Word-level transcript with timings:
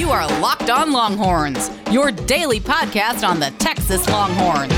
You 0.00 0.08
are 0.12 0.26
Locked 0.40 0.70
On 0.70 0.92
Longhorns, 0.92 1.70
your 1.90 2.10
daily 2.10 2.58
podcast 2.58 3.22
on 3.22 3.38
the 3.38 3.50
Texas 3.58 4.08
Longhorns. 4.08 4.72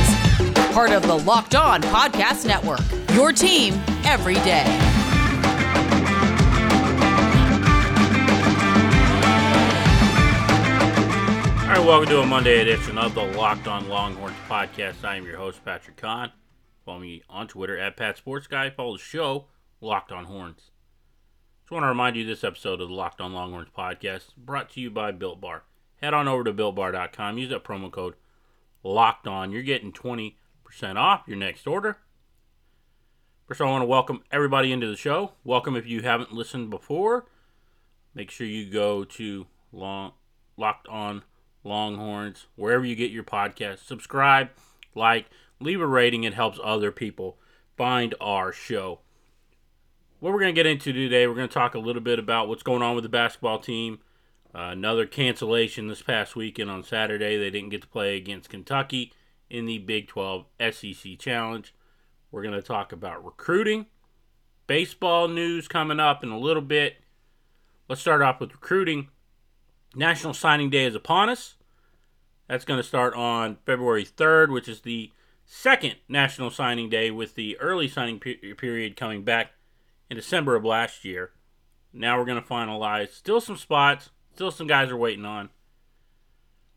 Part 0.74 0.90
of 0.90 1.02
the 1.02 1.16
Locked 1.16 1.54
On 1.54 1.80
Podcast 1.80 2.44
Network, 2.44 2.80
your 3.14 3.30
team 3.30 3.74
every 4.02 4.34
day. 4.34 4.64
All 11.60 11.68
right, 11.68 11.86
welcome 11.86 12.08
to 12.08 12.22
a 12.22 12.26
Monday 12.26 12.60
edition 12.60 12.98
of 12.98 13.14
the 13.14 13.22
Locked 13.22 13.68
On 13.68 13.88
Longhorns 13.88 14.34
podcast. 14.48 15.04
I 15.04 15.18
am 15.18 15.24
your 15.24 15.36
host, 15.36 15.64
Patrick 15.64 15.98
Kahn. 15.98 16.32
Follow 16.84 16.98
me 16.98 17.22
on 17.30 17.46
Twitter 17.46 17.78
at 17.78 17.96
Pat 17.96 18.16
Sports 18.16 18.48
Guy. 18.48 18.70
Follow 18.70 18.96
the 18.96 19.02
show, 19.04 19.46
Locked 19.80 20.10
On 20.10 20.24
Horns. 20.24 20.71
Just 21.72 21.80
want 21.80 21.84
to 21.84 21.88
remind 21.88 22.16
you 22.16 22.26
this 22.26 22.44
episode 22.44 22.82
of 22.82 22.90
the 22.90 22.94
Locked 22.94 23.18
On 23.22 23.32
Longhorns 23.32 23.70
podcast 23.74 24.36
brought 24.36 24.68
to 24.72 24.80
you 24.82 24.90
by 24.90 25.10
Built 25.10 25.40
Bar. 25.40 25.62
Head 26.02 26.12
on 26.12 26.28
over 26.28 26.44
to 26.44 26.52
BuiltBar.com. 26.52 27.38
Use 27.38 27.48
that 27.48 27.64
promo 27.64 27.90
code 27.90 28.12
Locked 28.82 29.26
On. 29.26 29.50
You're 29.50 29.62
getting 29.62 29.90
20% 29.90 30.34
off 30.96 31.22
your 31.26 31.38
next 31.38 31.66
order. 31.66 31.96
First, 33.48 33.62
I 33.62 33.70
want 33.70 33.80
to 33.80 33.86
welcome 33.86 34.22
everybody 34.30 34.70
into 34.70 34.86
the 34.86 34.98
show. 34.98 35.32
Welcome 35.44 35.74
if 35.74 35.86
you 35.86 36.02
haven't 36.02 36.34
listened 36.34 36.68
before. 36.68 37.24
Make 38.14 38.30
sure 38.30 38.46
you 38.46 38.70
go 38.70 39.04
to 39.04 39.46
long, 39.72 40.12
Locked 40.58 40.88
On 40.88 41.22
Longhorns, 41.64 42.48
wherever 42.54 42.84
you 42.84 42.94
get 42.94 43.10
your 43.10 43.24
podcast. 43.24 43.86
Subscribe, 43.86 44.50
like, 44.94 45.30
leave 45.58 45.80
a 45.80 45.86
rating. 45.86 46.24
It 46.24 46.34
helps 46.34 46.60
other 46.62 46.92
people 46.92 47.38
find 47.78 48.14
our 48.20 48.52
show. 48.52 48.98
What 50.22 50.32
we're 50.32 50.38
going 50.38 50.54
to 50.54 50.58
get 50.58 50.70
into 50.70 50.92
today, 50.92 51.26
we're 51.26 51.34
going 51.34 51.48
to 51.48 51.52
talk 51.52 51.74
a 51.74 51.80
little 51.80 52.00
bit 52.00 52.20
about 52.20 52.46
what's 52.46 52.62
going 52.62 52.80
on 52.80 52.94
with 52.94 53.02
the 53.02 53.08
basketball 53.08 53.58
team. 53.58 53.98
Uh, 54.54 54.68
another 54.70 55.04
cancellation 55.04 55.88
this 55.88 56.00
past 56.00 56.36
weekend 56.36 56.70
on 56.70 56.84
Saturday. 56.84 57.36
They 57.36 57.50
didn't 57.50 57.70
get 57.70 57.82
to 57.82 57.88
play 57.88 58.16
against 58.16 58.48
Kentucky 58.48 59.12
in 59.50 59.66
the 59.66 59.78
Big 59.78 60.06
12 60.06 60.46
SEC 60.70 61.18
Challenge. 61.18 61.74
We're 62.30 62.44
going 62.44 62.54
to 62.54 62.62
talk 62.62 62.92
about 62.92 63.24
recruiting, 63.24 63.86
baseball 64.68 65.26
news 65.26 65.66
coming 65.66 65.98
up 65.98 66.22
in 66.22 66.30
a 66.30 66.38
little 66.38 66.62
bit. 66.62 66.98
Let's 67.88 68.00
start 68.00 68.22
off 68.22 68.38
with 68.38 68.52
recruiting. 68.52 69.08
National 69.96 70.34
Signing 70.34 70.70
Day 70.70 70.84
is 70.84 70.94
upon 70.94 71.30
us. 71.30 71.56
That's 72.46 72.64
going 72.64 72.78
to 72.78 72.86
start 72.86 73.12
on 73.14 73.58
February 73.66 74.04
3rd, 74.04 74.52
which 74.52 74.68
is 74.68 74.82
the 74.82 75.10
second 75.44 75.96
National 76.08 76.52
Signing 76.52 76.88
Day, 76.88 77.10
with 77.10 77.34
the 77.34 77.58
early 77.58 77.88
signing 77.88 78.20
pe- 78.20 78.36
period 78.52 78.96
coming 78.96 79.24
back 79.24 79.54
in 80.12 80.16
December 80.16 80.54
of 80.54 80.64
last 80.64 81.06
year. 81.06 81.30
Now 81.90 82.18
we're 82.18 82.26
going 82.26 82.40
to 82.40 82.46
finalize. 82.46 83.12
Still 83.12 83.40
some 83.40 83.56
spots, 83.56 84.10
still 84.34 84.50
some 84.50 84.66
guys 84.66 84.90
are 84.90 84.96
waiting 84.96 85.24
on. 85.24 85.48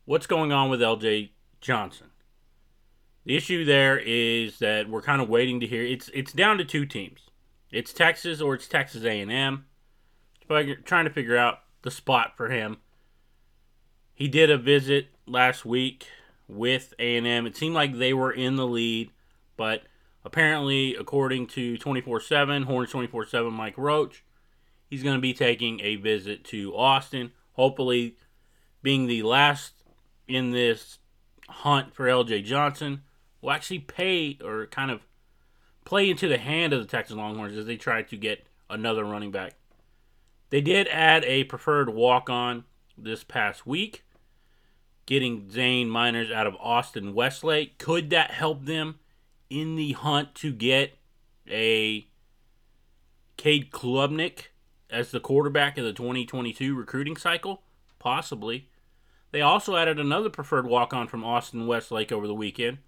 What's 0.06 0.26
going 0.26 0.52
on 0.52 0.70
with 0.70 0.80
LJ 0.80 1.30
Johnson? 1.60 2.08
The 3.26 3.36
issue 3.36 3.64
there 3.64 3.98
is 3.98 4.58
that 4.60 4.88
we're 4.88 5.02
kind 5.02 5.20
of 5.20 5.28
waiting 5.28 5.60
to 5.60 5.66
hear. 5.66 5.82
It's 5.82 6.10
it's 6.14 6.32
down 6.32 6.56
to 6.58 6.64
two 6.64 6.86
teams. 6.86 7.28
It's 7.70 7.92
Texas 7.92 8.40
or 8.40 8.54
it's 8.54 8.68
Texas 8.68 9.04
A&M. 9.04 9.66
Trying 10.48 11.04
to 11.04 11.10
figure 11.10 11.36
out 11.36 11.58
the 11.82 11.90
spot 11.90 12.36
for 12.36 12.48
him. 12.48 12.78
He 14.14 14.28
did 14.28 14.50
a 14.50 14.56
visit 14.56 15.08
last 15.26 15.66
week 15.66 16.06
with 16.48 16.94
A&M. 16.98 17.46
It 17.46 17.56
seemed 17.56 17.74
like 17.74 17.98
they 17.98 18.14
were 18.14 18.32
in 18.32 18.56
the 18.56 18.66
lead, 18.66 19.10
but 19.58 19.82
apparently, 20.26 20.96
according 20.96 21.46
to 21.46 21.78
24/7 21.78 22.64
Horns 22.64 22.90
24/7 22.90 23.52
Mike 23.52 23.78
Roach, 23.78 24.24
he's 24.90 25.04
going 25.04 25.16
to 25.16 25.20
be 25.20 25.32
taking 25.32 25.80
a 25.80 25.94
visit 25.96 26.44
to 26.46 26.76
Austin. 26.76 27.32
Hopefully, 27.52 28.16
being 28.82 29.06
the 29.06 29.22
last 29.22 29.84
in 30.26 30.50
this 30.50 30.98
hunt 31.48 31.94
for 31.94 32.08
LJ 32.08 32.42
Johnson, 32.42 33.04
will 33.40 33.52
actually 33.52 33.78
pay 33.78 34.36
or 34.42 34.66
kind 34.66 34.90
of 34.90 35.06
play 35.84 36.10
into 36.10 36.26
the 36.26 36.38
hand 36.38 36.72
of 36.72 36.80
the 36.80 36.88
Texas 36.88 37.16
Longhorns 37.16 37.56
as 37.56 37.66
they 37.66 37.76
try 37.76 38.02
to 38.02 38.16
get 38.16 38.48
another 38.68 39.04
running 39.04 39.30
back. 39.30 39.54
They 40.50 40.60
did 40.60 40.88
add 40.88 41.24
a 41.24 41.44
preferred 41.44 41.90
walk 41.90 42.28
on 42.28 42.64
this 42.98 43.22
past 43.22 43.64
week 43.64 44.02
getting 45.06 45.48
Zane 45.48 45.88
Miners 45.88 46.32
out 46.32 46.48
of 46.48 46.56
Austin 46.56 47.14
Westlake. 47.14 47.78
Could 47.78 48.10
that 48.10 48.32
help 48.32 48.64
them 48.64 48.98
in 49.50 49.76
the 49.76 49.92
hunt 49.92 50.34
to 50.36 50.52
get 50.52 50.98
a 51.48 52.06
Cade 53.36 53.70
Klubnik 53.70 54.46
as 54.90 55.10
the 55.10 55.20
quarterback 55.20 55.78
of 55.78 55.84
the 55.84 55.92
2022 55.92 56.74
recruiting 56.74 57.16
cycle? 57.16 57.62
Possibly. 57.98 58.68
They 59.32 59.40
also 59.40 59.76
added 59.76 59.98
another 59.98 60.30
preferred 60.30 60.66
walk 60.66 60.94
on 60.94 61.08
from 61.08 61.24
Austin 61.24 61.66
Westlake 61.66 62.12
over 62.12 62.26
the 62.26 62.34
weekend. 62.34 62.78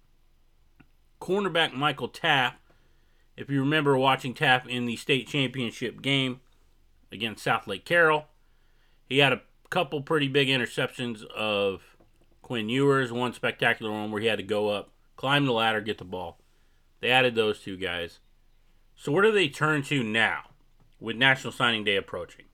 Cornerback 1.21 1.73
Michael 1.73 2.09
Taaffe. 2.09 2.55
If 3.35 3.49
you 3.49 3.59
remember 3.59 3.97
watching 3.97 4.33
Taaffe 4.33 4.67
in 4.67 4.85
the 4.85 4.95
state 4.95 5.27
championship 5.27 6.01
game 6.01 6.41
against 7.11 7.45
Southlake 7.45 7.85
Carroll, 7.85 8.25
he 9.05 9.19
had 9.19 9.33
a 9.33 9.41
couple 9.69 10.01
pretty 10.01 10.27
big 10.27 10.47
interceptions 10.47 11.23
of 11.25 11.95
Quinn 12.41 12.69
Ewers, 12.69 13.11
one 13.11 13.33
spectacular 13.33 13.91
one 13.91 14.11
where 14.11 14.21
he 14.21 14.27
had 14.27 14.39
to 14.39 14.43
go 14.43 14.69
up, 14.69 14.89
climb 15.15 15.45
the 15.45 15.51
ladder, 15.51 15.81
get 15.81 15.99
the 15.99 16.03
ball. 16.03 16.38
They 17.01 17.11
added 17.11 17.35
those 17.35 17.59
two 17.59 17.77
guys. 17.77 18.19
So 18.95 19.11
where 19.11 19.23
do 19.23 19.31
they 19.31 19.47
turn 19.47 19.83
to 19.83 20.03
now 20.03 20.49
with 20.99 21.15
National 21.15 21.53
Signing 21.53 21.83
Day 21.83 21.95
approaching? 21.95 22.45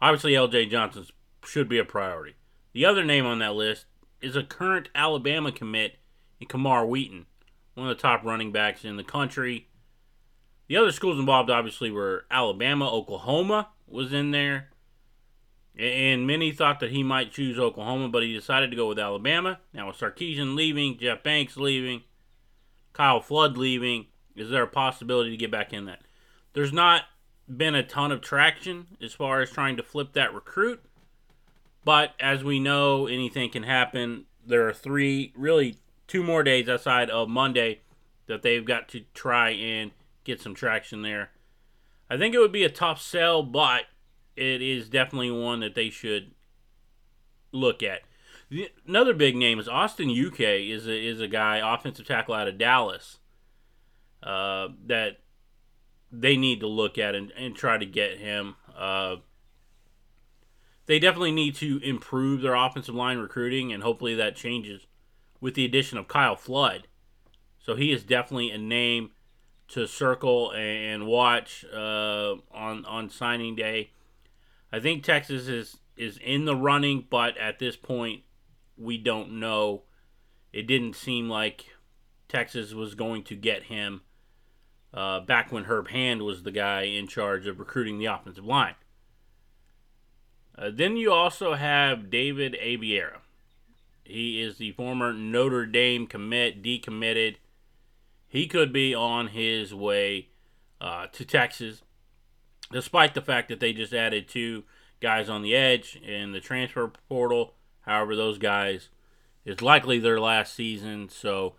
Obviously, 0.00 0.32
LJ 0.32 0.70
Johnson 0.70 1.06
should 1.44 1.68
be 1.68 1.78
a 1.78 1.84
priority. 1.84 2.34
The 2.72 2.84
other 2.84 3.04
name 3.04 3.26
on 3.26 3.38
that 3.40 3.54
list 3.54 3.86
is 4.20 4.36
a 4.36 4.42
current 4.42 4.88
Alabama 4.94 5.52
commit 5.52 5.96
in 6.40 6.46
Camar 6.46 6.86
Wheaton, 6.86 7.26
one 7.74 7.88
of 7.88 7.96
the 7.96 8.02
top 8.02 8.24
running 8.24 8.52
backs 8.52 8.84
in 8.84 8.96
the 8.96 9.04
country. 9.04 9.68
The 10.66 10.76
other 10.76 10.92
schools 10.92 11.18
involved 11.18 11.50
obviously 11.50 11.90
were 11.90 12.24
Alabama, 12.30 12.90
Oklahoma 12.90 13.68
was 13.86 14.12
in 14.12 14.30
there, 14.30 14.70
and 15.78 16.26
many 16.26 16.52
thought 16.52 16.80
that 16.80 16.90
he 16.90 17.02
might 17.02 17.32
choose 17.32 17.58
Oklahoma, 17.58 18.08
but 18.08 18.22
he 18.22 18.32
decided 18.32 18.70
to 18.70 18.76
go 18.76 18.88
with 18.88 18.98
Alabama. 18.98 19.60
Now, 19.72 19.88
with 19.88 19.98
Sarkisian 19.98 20.54
leaving, 20.54 20.98
Jeff 20.98 21.22
Banks 21.22 21.56
leaving, 21.56 22.02
Kyle 22.94 23.20
Flood 23.20 23.58
leaving, 23.58 24.06
is 24.34 24.48
there 24.48 24.62
a 24.62 24.68
possibility 24.68 25.30
to 25.30 25.36
get 25.36 25.50
back 25.50 25.72
in 25.72 25.84
that? 25.84 26.00
There's 26.54 26.72
not 26.72 27.02
been 27.54 27.74
a 27.74 27.82
ton 27.82 28.10
of 28.10 28.22
traction 28.22 28.86
as 29.02 29.12
far 29.12 29.42
as 29.42 29.50
trying 29.50 29.76
to 29.76 29.82
flip 29.82 30.14
that 30.14 30.32
recruit, 30.32 30.82
but 31.84 32.14
as 32.18 32.42
we 32.42 32.58
know, 32.58 33.06
anything 33.06 33.50
can 33.50 33.64
happen. 33.64 34.24
There 34.46 34.66
are 34.66 34.72
three, 34.72 35.32
really 35.36 35.76
two 36.06 36.22
more 36.22 36.42
days 36.42 36.68
outside 36.68 37.10
of 37.10 37.28
Monday 37.28 37.80
that 38.26 38.42
they've 38.42 38.64
got 38.64 38.88
to 38.90 39.02
try 39.12 39.50
and 39.50 39.90
get 40.22 40.40
some 40.40 40.54
traction 40.54 41.02
there. 41.02 41.30
I 42.08 42.16
think 42.16 42.34
it 42.34 42.38
would 42.38 42.52
be 42.52 42.64
a 42.64 42.70
tough 42.70 43.02
sell, 43.02 43.42
but 43.42 43.82
it 44.36 44.62
is 44.62 44.88
definitely 44.88 45.30
one 45.30 45.60
that 45.60 45.74
they 45.74 45.90
should 45.90 46.30
look 47.52 47.82
at. 47.82 48.00
The, 48.50 48.70
another 48.86 49.14
big 49.14 49.36
name 49.36 49.58
is 49.58 49.68
Austin 49.68 50.10
UK 50.10 50.40
is 50.40 50.86
a, 50.86 50.96
is 50.96 51.20
a 51.20 51.28
guy 51.28 51.60
offensive 51.74 52.06
tackle 52.06 52.34
out 52.34 52.48
of 52.48 52.58
Dallas 52.58 53.18
uh, 54.22 54.68
that 54.86 55.20
they 56.12 56.36
need 56.36 56.60
to 56.60 56.66
look 56.66 56.98
at 56.98 57.14
and, 57.14 57.32
and 57.32 57.56
try 57.56 57.78
to 57.78 57.86
get 57.86 58.18
him. 58.18 58.56
Uh, 58.76 59.16
they 60.86 60.98
definitely 60.98 61.32
need 61.32 61.54
to 61.56 61.78
improve 61.82 62.42
their 62.42 62.54
offensive 62.54 62.94
line 62.94 63.18
recruiting, 63.18 63.72
and 63.72 63.82
hopefully 63.82 64.14
that 64.14 64.36
changes 64.36 64.86
with 65.40 65.54
the 65.54 65.64
addition 65.64 65.98
of 65.98 66.08
Kyle 66.08 66.36
Flood. 66.36 66.88
So 67.58 67.74
he 67.74 67.90
is 67.92 68.04
definitely 68.04 68.50
a 68.50 68.58
name 68.58 69.10
to 69.68 69.86
circle 69.86 70.52
and 70.52 71.06
watch 71.06 71.64
uh, 71.72 72.34
on 72.52 72.84
on 72.84 73.08
signing 73.08 73.56
day. 73.56 73.92
I 74.70 74.80
think 74.80 75.02
Texas 75.02 75.48
is 75.48 75.78
is 75.96 76.18
in 76.18 76.44
the 76.44 76.56
running, 76.56 77.06
but 77.08 77.38
at 77.38 77.58
this 77.58 77.76
point, 77.76 78.22
we 78.76 78.98
don't 78.98 79.38
know. 79.38 79.82
It 80.52 80.66
didn't 80.66 80.94
seem 80.94 81.28
like 81.28 81.66
Texas 82.28 82.72
was 82.72 82.94
going 82.94 83.24
to 83.24 83.36
get 83.36 83.64
him 83.64 84.02
uh, 84.92 85.20
back 85.20 85.50
when 85.50 85.64
Herb 85.64 85.88
Hand 85.88 86.22
was 86.22 86.42
the 86.42 86.52
guy 86.52 86.82
in 86.82 87.08
charge 87.08 87.46
of 87.46 87.58
recruiting 87.58 87.98
the 87.98 88.06
offensive 88.06 88.44
line. 88.44 88.74
Uh, 90.56 90.70
then 90.72 90.96
you 90.96 91.12
also 91.12 91.54
have 91.54 92.10
David 92.10 92.56
Abiara. 92.62 93.18
He 94.04 94.40
is 94.40 94.58
the 94.58 94.72
former 94.72 95.12
Notre 95.12 95.66
Dame 95.66 96.06
commit, 96.06 96.62
decommitted. 96.62 97.36
He 98.28 98.46
could 98.46 98.72
be 98.72 98.94
on 98.94 99.28
his 99.28 99.74
way 99.74 100.28
uh, 100.80 101.06
to 101.12 101.24
Texas 101.24 101.82
despite 102.70 103.14
the 103.14 103.22
fact 103.22 103.48
that 103.48 103.60
they 103.60 103.72
just 103.72 103.92
added 103.92 104.28
two 104.28 104.64
guys 105.00 105.28
on 105.28 105.42
the 105.42 105.54
edge 105.54 105.96
in 105.96 106.32
the 106.32 106.40
transfer 106.40 106.90
portal. 107.08 107.54
However, 107.86 108.16
those 108.16 108.38
guys 108.38 108.88
is 109.44 109.62
likely 109.62 109.98
their 109.98 110.20
last 110.20 110.54
season. 110.54 111.08
So, 111.08 111.54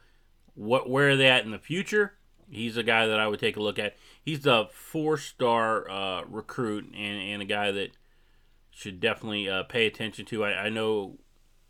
what 0.54 0.90
where 0.90 1.12
are 1.12 1.16
they 1.16 1.28
at 1.28 1.46
in 1.46 1.52
the 1.52 1.60
future? 1.60 2.14
He's 2.50 2.78
a 2.78 2.84
guy 2.84 3.08
that 3.08 3.20
I 3.20 3.28
would 3.28 3.40
take 3.40 3.58
a 3.58 3.62
look 3.62 3.80
at. 3.80 3.96
He's 4.22 4.46
a 4.46 4.68
four-star 4.72 5.90
uh, 5.90 6.24
recruit 6.26 6.86
and, 6.96 7.22
and 7.22 7.42
a 7.42 7.46
guy 7.46 7.72
that 7.72 7.92
should 8.70 9.00
definitely 9.00 9.50
uh, 9.50 9.64
pay 9.64 9.88
attention 9.88 10.26
to. 10.26 10.44
I, 10.44 10.66
I 10.66 10.70
know 10.70 11.18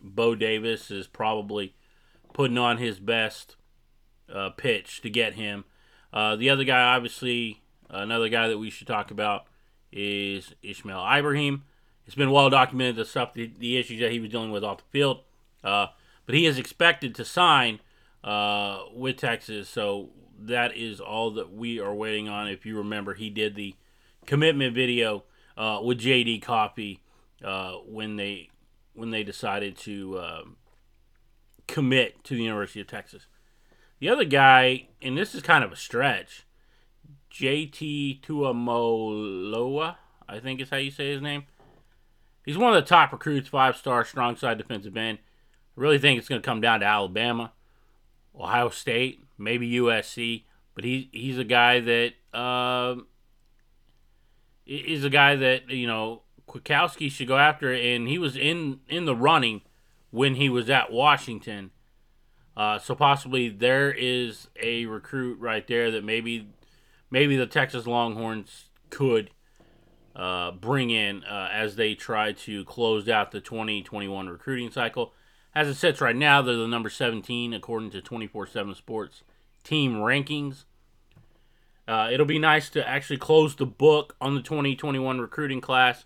Bo 0.01 0.35
Davis 0.35 0.91
is 0.91 1.07
probably 1.07 1.75
putting 2.33 2.57
on 2.57 2.77
his 2.77 2.99
best 2.99 3.55
uh, 4.33 4.49
pitch 4.49 5.01
to 5.01 5.09
get 5.09 5.35
him. 5.35 5.65
Uh, 6.11 6.35
the 6.35 6.49
other 6.49 6.63
guy, 6.63 6.81
obviously, 6.81 7.61
another 7.89 8.29
guy 8.29 8.47
that 8.47 8.57
we 8.57 8.69
should 8.69 8.87
talk 8.87 9.11
about 9.11 9.45
is 9.91 10.53
Ishmael 10.61 10.99
Ibraheem. 10.99 11.63
It's 12.05 12.15
been 12.15 12.31
well 12.31 12.49
documented 12.49 12.97
the 12.97 13.05
stuff, 13.05 13.33
the, 13.33 13.51
the 13.57 13.77
issues 13.77 13.99
that 13.99 14.11
he 14.11 14.19
was 14.19 14.29
dealing 14.29 14.51
with 14.51 14.63
off 14.63 14.77
the 14.77 14.83
field. 14.91 15.21
Uh, 15.63 15.87
but 16.25 16.35
he 16.35 16.45
is 16.45 16.57
expected 16.57 17.15
to 17.15 17.25
sign 17.25 17.79
uh, 18.23 18.79
with 18.93 19.17
Texas, 19.17 19.69
so 19.69 20.09
that 20.39 20.75
is 20.75 20.99
all 20.99 21.31
that 21.31 21.51
we 21.51 21.79
are 21.79 21.93
waiting 21.93 22.27
on. 22.27 22.47
If 22.47 22.65
you 22.65 22.77
remember, 22.77 23.13
he 23.13 23.29
did 23.29 23.55
the 23.55 23.75
commitment 24.25 24.75
video 24.75 25.23
uh, 25.57 25.79
with 25.83 25.99
JD 25.99 26.41
Coffey 26.41 27.01
uh, 27.43 27.73
when 27.85 28.15
they 28.15 28.49
when 28.93 29.11
they 29.11 29.23
decided 29.23 29.77
to 29.77 30.17
uh, 30.17 30.41
commit 31.67 32.23
to 32.23 32.35
the 32.35 32.43
University 32.43 32.81
of 32.81 32.87
Texas. 32.87 33.27
The 33.99 34.09
other 34.09 34.23
guy, 34.23 34.87
and 35.01 35.17
this 35.17 35.35
is 35.35 35.41
kind 35.41 35.63
of 35.63 35.71
a 35.71 35.75
stretch, 35.75 36.45
JT 37.31 38.21
Tuimoloau, 38.21 39.95
I 40.27 40.39
think 40.39 40.61
is 40.61 40.69
how 40.69 40.77
you 40.77 40.91
say 40.91 41.11
his 41.11 41.21
name. 41.21 41.45
He's 42.45 42.57
one 42.57 42.73
of 42.73 42.83
the 42.83 42.87
top 42.87 43.11
recruits, 43.11 43.49
five 43.49 43.75
star, 43.75 44.05
strong 44.05 44.35
side 44.35 44.57
defensive 44.57 44.95
end. 44.95 45.17
I 45.77 45.81
really 45.81 45.97
think 45.97 46.19
it's 46.19 46.29
going 46.29 46.41
to 46.41 46.45
come 46.45 46.61
down 46.61 46.81
to 46.81 46.85
Alabama, 46.85 47.51
Ohio 48.39 48.69
State, 48.69 49.23
maybe 49.37 49.69
USC. 49.71 50.43
But 50.75 50.83
he, 50.83 51.09
he's 51.11 51.39
a 51.39 51.43
guy 51.43 51.79
that 51.79 52.13
uh, 52.33 52.95
is 54.65 55.03
a 55.03 55.09
guy 55.09 55.35
that, 55.35 55.69
you 55.69 55.87
know, 55.87 56.21
Kwiatkowski 56.47 57.11
should 57.11 57.27
go 57.27 57.37
after, 57.37 57.73
and 57.73 58.07
he 58.07 58.17
was 58.17 58.37
in, 58.37 58.79
in 58.87 59.05
the 59.05 59.15
running 59.15 59.61
when 60.11 60.35
he 60.35 60.49
was 60.49 60.69
at 60.69 60.91
Washington. 60.91 61.71
Uh, 62.55 62.77
so 62.79 62.95
possibly 62.95 63.49
there 63.49 63.91
is 63.91 64.47
a 64.61 64.85
recruit 64.85 65.39
right 65.39 65.67
there 65.67 65.91
that 65.91 66.03
maybe 66.05 66.47
maybe 67.11 67.35
the 67.35 67.45
Texas 67.45 67.85
Longhorns 67.85 68.65
could 68.89 69.29
uh, 70.15 70.51
bring 70.51 70.89
in 70.89 71.23
uh, 71.25 71.49
as 71.51 71.75
they 71.75 71.93
try 71.93 72.31
to 72.31 72.63
close 72.65 73.09
out 73.09 73.31
the 73.31 73.41
2021 73.41 74.27
recruiting 74.27 74.71
cycle. 74.71 75.13
As 75.53 75.67
it 75.67 75.75
sits 75.75 76.01
right 76.01 76.15
now, 76.15 76.41
they're 76.41 76.55
the 76.55 76.67
number 76.67 76.89
17 76.89 77.53
according 77.53 77.91
to 77.91 78.01
24 78.01 78.47
7 78.47 78.75
Sports 78.75 79.23
team 79.63 79.95
rankings. 79.95 80.65
Uh, 81.87 82.09
it'll 82.11 82.25
be 82.25 82.39
nice 82.39 82.69
to 82.69 82.87
actually 82.87 83.17
close 83.17 83.55
the 83.55 83.65
book 83.65 84.15
on 84.19 84.35
the 84.35 84.41
2021 84.41 85.19
recruiting 85.19 85.61
class. 85.61 86.03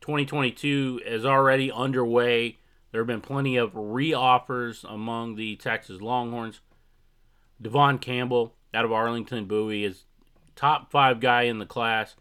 2022 0.00 1.02
is 1.04 1.24
already 1.24 1.70
underway. 1.70 2.58
There 2.90 3.00
have 3.00 3.06
been 3.06 3.20
plenty 3.20 3.56
of 3.56 3.72
re-offers 3.74 4.84
among 4.88 5.34
the 5.34 5.56
Texas 5.56 6.00
Longhorns. 6.00 6.60
Devon 7.60 7.98
Campbell 7.98 8.54
out 8.72 8.84
of 8.84 8.92
Arlington 8.92 9.44
Bowie 9.44 9.84
is 9.84 10.04
top 10.56 10.90
five 10.90 11.20
guy 11.20 11.42
in 11.42 11.58
the 11.58 11.66
class. 11.66 12.14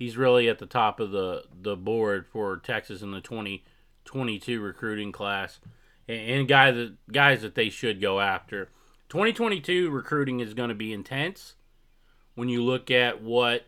He's 0.00 0.16
really 0.16 0.48
at 0.48 0.58
the 0.58 0.64
top 0.64 0.98
of 0.98 1.10
the, 1.10 1.44
the 1.52 1.76
board 1.76 2.26
for 2.26 2.56
Texas 2.56 3.02
in 3.02 3.10
the 3.10 3.20
2022 3.20 4.58
recruiting 4.58 5.12
class, 5.12 5.60
and, 6.08 6.20
and 6.30 6.48
guys 6.48 6.74
that 6.74 7.12
guys 7.12 7.42
that 7.42 7.54
they 7.54 7.68
should 7.68 8.00
go 8.00 8.18
after. 8.18 8.70
2022 9.10 9.90
recruiting 9.90 10.40
is 10.40 10.54
going 10.54 10.70
to 10.70 10.74
be 10.74 10.94
intense. 10.94 11.56
When 12.34 12.48
you 12.48 12.64
look 12.64 12.90
at 12.90 13.20
what 13.22 13.66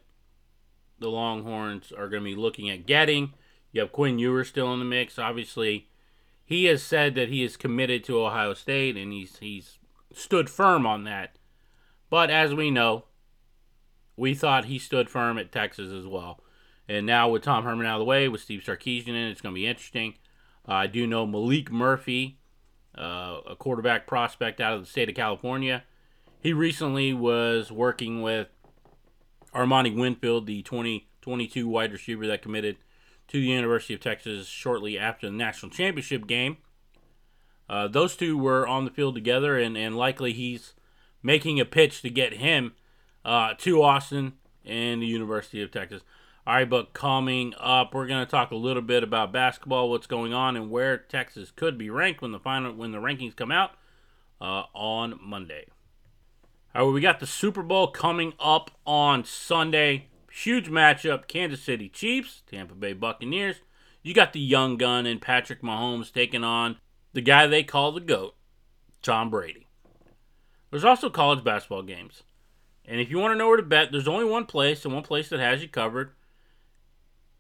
the 0.99 1.11
Longhorns 1.11 1.93
are 1.93 2.08
going 2.08 2.23
to 2.23 2.31
be 2.31 2.34
looking 2.34 2.70
at 2.70 2.87
getting, 2.87 3.34
you 3.70 3.82
have 3.82 3.93
Quinn 3.93 4.19
Ewer 4.19 4.44
still 4.44 4.73
in 4.73 4.79
the 4.79 4.87
mix. 4.87 5.19
Obviously, 5.19 5.90
he 6.43 6.64
has 6.64 6.82
said 6.82 7.14
that 7.14 7.29
he 7.29 7.44
is 7.44 7.58
committed 7.58 8.05
to 8.05 8.25
Ohio 8.25 8.55
State 8.55 8.96
and 8.96 9.12
he's 9.12 9.37
he's 9.37 9.79
stood 10.14 10.49
firm 10.49 10.87
on 10.87 11.05
that. 11.05 11.37
But 12.08 12.31
as 12.31 12.55
we 12.55 12.70
know, 12.70 13.05
we 14.16 14.34
thought 14.34 14.66
he 14.66 14.78
stood 14.78 15.08
firm 15.08 15.38
at 15.38 15.52
Texas 15.52 15.90
as 15.92 16.06
well. 16.06 16.40
And 16.88 17.06
now 17.06 17.28
with 17.28 17.42
Tom 17.42 17.64
Herman 17.64 17.86
out 17.86 17.96
of 17.96 18.00
the 18.00 18.04
way, 18.04 18.28
with 18.28 18.40
Steve 18.40 18.62
Sarkisian 18.66 19.08
in, 19.08 19.14
it's 19.14 19.40
going 19.40 19.54
to 19.54 19.60
be 19.60 19.66
interesting. 19.66 20.14
Uh, 20.68 20.72
I 20.72 20.86
do 20.86 21.06
know 21.06 21.26
Maalik 21.26 21.70
Murphy, 21.70 22.38
uh, 22.96 23.38
a 23.48 23.56
quarterback 23.56 24.06
prospect 24.06 24.60
out 24.60 24.74
of 24.74 24.80
the 24.80 24.86
state 24.86 25.08
of 25.08 25.14
California. 25.14 25.84
He 26.40 26.52
recently 26.52 27.12
was 27.14 27.70
working 27.70 28.20
with 28.22 28.48
Armani 29.54 29.96
Winfield, 29.96 30.46
the 30.46 30.62
2022 30.62 31.68
wide 31.68 31.92
receiver 31.92 32.26
that 32.26 32.42
committed 32.42 32.76
to 33.28 33.40
the 33.40 33.46
University 33.46 33.94
of 33.94 34.00
Texas 34.00 34.46
shortly 34.46 34.98
after 34.98 35.28
the 35.28 35.36
national 35.36 35.70
championship 35.70 36.26
game. 36.26 36.58
Uh, 37.68 37.88
those 37.88 38.16
two 38.16 38.36
were 38.36 38.66
on 38.66 38.84
the 38.84 38.90
field 38.90 39.14
together, 39.14 39.58
and, 39.58 39.76
and 39.76 39.96
likely 39.96 40.32
he's 40.32 40.74
making 41.22 41.58
a 41.60 41.64
pitch 41.64 42.02
to 42.02 42.10
get 42.10 42.34
him 42.34 42.72
uh, 43.24 43.54
to 43.58 43.82
Austin 43.82 44.34
and 44.64 45.02
the 45.02 45.06
University 45.06 45.62
of 45.62 45.70
Texas. 45.70 46.02
All 46.44 46.54
right, 46.54 46.69
but 46.69 46.92
coming 46.92 47.54
up, 47.58 47.94
we're 47.94 48.08
going 48.08 48.24
to 48.24 48.30
talk 48.30 48.50
a 48.50 48.56
little 48.56 48.82
bit 48.82 49.04
about 49.04 49.32
basketball, 49.32 49.88
what's 49.88 50.08
going 50.08 50.34
on, 50.34 50.56
and 50.56 50.70
where 50.70 50.98
Texas 50.98 51.52
could 51.52 51.78
be 51.78 51.88
ranked 51.88 52.20
when 52.20 52.32
the 52.32 52.40
final 52.40 52.72
when 52.72 52.90
the 52.90 52.98
rankings 52.98 53.36
come 53.36 53.52
out 53.52 53.72
uh, 54.40 54.64
on 54.74 55.20
Monday. 55.22 55.66
All 56.74 56.86
right, 56.86 56.92
we 56.92 57.00
got 57.00 57.20
the 57.20 57.26
Super 57.26 57.62
Bowl 57.62 57.86
coming 57.86 58.32
up 58.40 58.72
on 58.84 59.24
Sunday. 59.24 60.08
Huge 60.32 60.69
matchup: 60.69 61.28
Kansas 61.28 61.62
City 61.62 61.88
Chiefs, 61.88 62.42
Tampa 62.50 62.74
Bay 62.74 62.92
Buccaneers. 62.92 63.56
You 64.02 64.12
got 64.12 64.32
the 64.32 64.40
young 64.40 64.76
gun 64.76 65.06
and 65.06 65.22
Patrick 65.22 65.62
Mahomes 65.62 66.12
taking 66.12 66.42
on 66.42 66.78
the 67.12 67.20
guy 67.20 67.46
they 67.46 67.62
call 67.62 67.92
the 67.92 68.00
GOAT, 68.00 68.34
Tom 69.00 69.30
Brady. 69.30 69.69
There's 70.70 70.84
also 70.84 71.08
college 71.08 71.44
basketball 71.44 71.82
games. 71.82 72.24
And 72.84 73.00
if 73.00 73.11
you 73.11 73.19
want 73.19 73.32
to 73.32 73.38
know 73.38 73.49
where 73.49 73.56
to 73.56 73.62
bet, 73.62 73.93
there's 73.93 74.08
only 74.08 74.25
one 74.25 74.46
place 74.46 74.84
and 74.84 74.93
one 74.93 75.02
place 75.02 75.29
that 75.29 75.40
has 75.40 75.62
you 75.62 75.69
covered. 75.69 76.12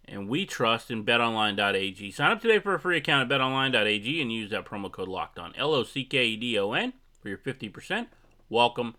And 0.04 0.28
we 0.28 0.46
trust 0.46 0.90
in 0.90 1.04
betonline.ag. 1.04 2.10
Sign 2.10 2.30
up 2.30 2.40
today 2.40 2.58
for 2.58 2.74
a 2.74 2.80
free 2.80 2.96
account 2.96 3.30
at 3.30 3.38
betonline.ag 3.38 4.20
and 4.20 4.32
use 4.32 4.50
that 4.50 4.64
promo 4.64 4.90
code 4.90 5.08
locked 5.08 5.38
on 5.38 5.54
L 5.56 5.74
O 5.74 5.84
C 5.84 6.04
K 6.04 6.24
E 6.24 6.36
D 6.36 6.58
O 6.58 6.72
N 6.72 6.92
for 7.20 7.28
your 7.28 7.38
50% 7.38 8.06
welcome 8.48 8.94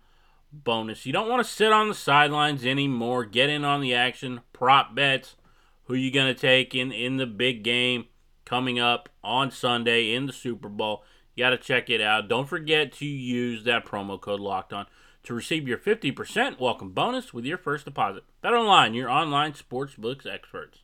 bonus. 0.52 1.06
You 1.06 1.12
don't 1.12 1.28
want 1.28 1.44
to 1.44 1.50
sit 1.50 1.72
on 1.72 1.88
the 1.88 1.94
sidelines 1.94 2.64
anymore. 2.64 3.24
Get 3.24 3.50
in 3.50 3.64
on 3.64 3.80
the 3.80 3.94
action. 3.94 4.40
Prop 4.52 4.94
bets. 4.94 5.36
Who 5.84 5.94
you 5.94 6.10
going 6.10 6.34
to 6.34 6.40
take 6.40 6.74
in, 6.74 6.92
in 6.92 7.18
the 7.18 7.26
big 7.26 7.62
game 7.62 8.06
coming 8.46 8.78
up 8.78 9.10
on 9.22 9.50
Sunday 9.50 10.14
in 10.14 10.26
the 10.26 10.32
Super 10.32 10.68
Bowl? 10.68 11.04
You 11.34 11.44
got 11.44 11.50
to 11.50 11.58
check 11.58 11.90
it 11.90 12.00
out. 12.00 12.28
Don't 12.28 12.48
forget 12.48 12.92
to 12.94 13.06
use 13.06 13.64
that 13.64 13.84
promo 13.84 14.18
code 14.18 14.40
locked 14.40 14.72
on 14.72 14.86
to 15.24 15.34
receive 15.34 15.66
your 15.66 15.78
50% 15.78 16.60
welcome 16.60 16.92
bonus 16.92 17.34
with 17.34 17.44
your 17.44 17.58
first 17.58 17.84
deposit. 17.84 18.24
Bet 18.42 18.54
online, 18.54 18.94
your 18.94 19.10
online 19.10 19.52
sportsbooks 19.52 20.26
experts. 20.26 20.80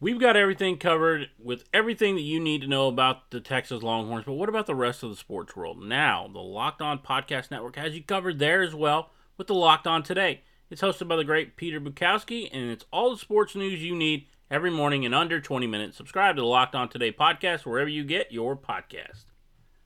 We've 0.00 0.18
got 0.18 0.36
everything 0.36 0.78
covered 0.78 1.30
with 1.38 1.62
everything 1.72 2.16
that 2.16 2.22
you 2.22 2.40
need 2.40 2.62
to 2.62 2.66
know 2.66 2.88
about 2.88 3.30
the 3.30 3.38
Texas 3.40 3.84
Longhorns, 3.84 4.24
but 4.24 4.32
what 4.32 4.48
about 4.48 4.66
the 4.66 4.74
rest 4.74 5.04
of 5.04 5.10
the 5.10 5.16
sports 5.16 5.54
world? 5.54 5.80
Now, 5.80 6.28
the 6.32 6.40
Locked 6.40 6.82
On 6.82 6.98
Podcast 6.98 7.52
Network 7.52 7.76
has 7.76 7.94
you 7.94 8.02
covered 8.02 8.40
there 8.40 8.62
as 8.62 8.74
well 8.74 9.10
with 9.36 9.46
the 9.46 9.54
Locked 9.54 9.86
On 9.86 10.02
Today. 10.02 10.42
It's 10.70 10.82
hosted 10.82 11.06
by 11.06 11.14
the 11.14 11.22
great 11.22 11.56
Peter 11.56 11.80
Bukowski, 11.80 12.48
and 12.52 12.68
it's 12.68 12.84
all 12.92 13.12
the 13.12 13.16
sports 13.16 13.54
news 13.54 13.84
you 13.84 13.94
need 13.94 14.26
every 14.50 14.70
morning 14.70 15.04
in 15.04 15.14
under 15.14 15.40
20 15.40 15.68
minutes. 15.68 15.98
Subscribe 15.98 16.34
to 16.34 16.42
the 16.42 16.48
Locked 16.48 16.74
On 16.74 16.88
Today 16.88 17.12
podcast 17.12 17.64
wherever 17.64 17.88
you 17.88 18.02
get 18.02 18.32
your 18.32 18.56
podcast. 18.56 19.26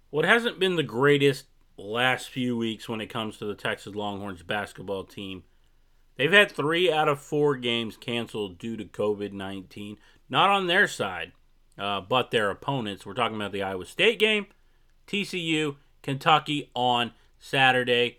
What 0.08 0.24
hasn't 0.24 0.58
been 0.58 0.76
the 0.76 0.82
greatest 0.82 1.44
last 1.76 2.30
few 2.30 2.56
weeks 2.56 2.88
when 2.88 3.00
it 3.00 3.06
comes 3.06 3.38
to 3.38 3.44
the 3.44 3.54
Texas 3.54 3.94
Longhorns 3.94 4.42
basketball 4.42 5.04
team 5.04 5.44
They've 6.16 6.32
had 6.32 6.50
three 6.50 6.90
out 6.90 7.08
of 7.08 7.20
four 7.20 7.56
games 7.56 7.96
canceled 7.96 8.58
due 8.58 8.76
to 8.76 8.84
COVID 8.84 9.32
19. 9.32 9.98
Not 10.28 10.50
on 10.50 10.66
their 10.66 10.88
side, 10.88 11.32
uh, 11.78 12.00
but 12.00 12.30
their 12.30 12.50
opponents. 12.50 13.06
We're 13.06 13.14
talking 13.14 13.36
about 13.36 13.52
the 13.52 13.62
Iowa 13.62 13.84
State 13.84 14.18
game, 14.18 14.46
TCU, 15.06 15.76
Kentucky 16.02 16.70
on 16.74 17.12
Saturday. 17.38 18.18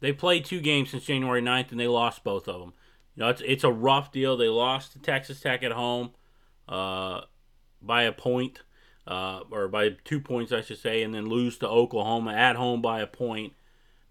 They 0.00 0.12
played 0.12 0.44
two 0.44 0.60
games 0.60 0.90
since 0.90 1.04
January 1.04 1.42
9th 1.42 1.70
and 1.70 1.80
they 1.80 1.88
lost 1.88 2.24
both 2.24 2.48
of 2.48 2.60
them. 2.60 2.72
You 3.14 3.22
know, 3.22 3.28
it's, 3.30 3.42
it's 3.44 3.64
a 3.64 3.72
rough 3.72 4.12
deal. 4.12 4.36
They 4.36 4.48
lost 4.48 4.92
to 4.92 4.98
Texas 4.98 5.40
Tech 5.40 5.62
at 5.62 5.72
home 5.72 6.10
uh, 6.68 7.22
by 7.80 8.02
a 8.02 8.12
point, 8.12 8.60
uh, 9.06 9.40
or 9.50 9.68
by 9.68 9.90
two 10.04 10.20
points, 10.20 10.52
I 10.52 10.60
should 10.60 10.78
say, 10.78 11.02
and 11.02 11.14
then 11.14 11.28
lose 11.28 11.58
to 11.58 11.68
Oklahoma 11.68 12.32
at 12.32 12.56
home 12.56 12.80
by 12.80 13.00
a 13.00 13.06
point. 13.06 13.52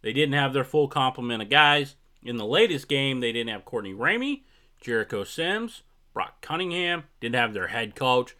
They 0.01 0.13
didn't 0.13 0.33
have 0.33 0.53
their 0.53 0.63
full 0.63 0.87
complement 0.87 1.41
of 1.41 1.49
guys. 1.49 1.95
In 2.21 2.37
the 2.37 2.45
latest 2.45 2.87
game, 2.87 3.19
they 3.19 3.31
didn't 3.31 3.51
have 3.51 3.65
Courtney 3.65 3.93
Ramey, 3.93 4.43
Jericho 4.79 5.23
Sims, 5.23 5.81
Brock 6.13 6.41
Cunningham, 6.41 7.03
didn't 7.19 7.35
have 7.35 7.53
their 7.53 7.67
head 7.67 7.95
coach. 7.95 8.35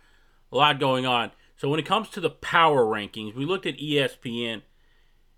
A 0.51 0.55
lot 0.55 0.79
going 0.79 1.05
on. 1.05 1.31
So 1.57 1.69
when 1.69 1.79
it 1.79 1.85
comes 1.85 2.09
to 2.09 2.21
the 2.21 2.29
power 2.29 2.83
rankings, 2.85 3.35
we 3.35 3.45
looked 3.45 3.65
at 3.65 3.77
ESPN, 3.77 4.61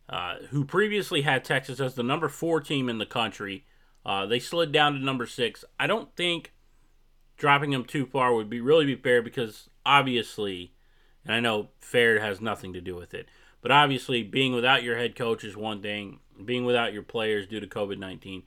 uh, 0.09 0.35
who 0.49 0.65
previously 0.65 1.21
had 1.21 1.43
Texas 1.43 1.79
as 1.79 1.95
the 1.95 2.03
number 2.03 2.29
four 2.29 2.59
team 2.59 2.89
in 2.89 2.97
the 2.97 3.05
country. 3.05 3.65
Uh, 4.05 4.25
they 4.25 4.39
slid 4.39 4.71
down 4.71 4.93
to 4.93 4.99
number 4.99 5.25
six. 5.25 5.63
I 5.79 5.87
don't 5.87 6.15
think 6.15 6.53
dropping 7.37 7.71
them 7.71 7.85
too 7.85 8.05
far 8.05 8.33
would 8.33 8.49
be 8.49 8.61
really 8.61 8.85
be 8.85 8.95
fair 8.95 9.21
because 9.21 9.69
obviously, 9.85 10.73
and 11.25 11.35
I 11.35 11.39
know 11.39 11.69
fair 11.79 12.19
has 12.19 12.39
nothing 12.39 12.73
to 12.73 12.81
do 12.81 12.95
with 12.95 13.13
it, 13.13 13.27
but 13.61 13.71
obviously 13.71 14.23
being 14.23 14.53
without 14.53 14.83
your 14.83 14.97
head 14.97 15.15
coach 15.15 15.43
is 15.43 15.57
one 15.57 15.81
thing. 15.81 16.19
Being 16.43 16.65
without 16.65 16.91
your 16.91 17.01
players 17.01 17.47
due 17.47 17.61
to 17.61 17.67
COVID 17.67 17.97
nineteen, 17.97 18.43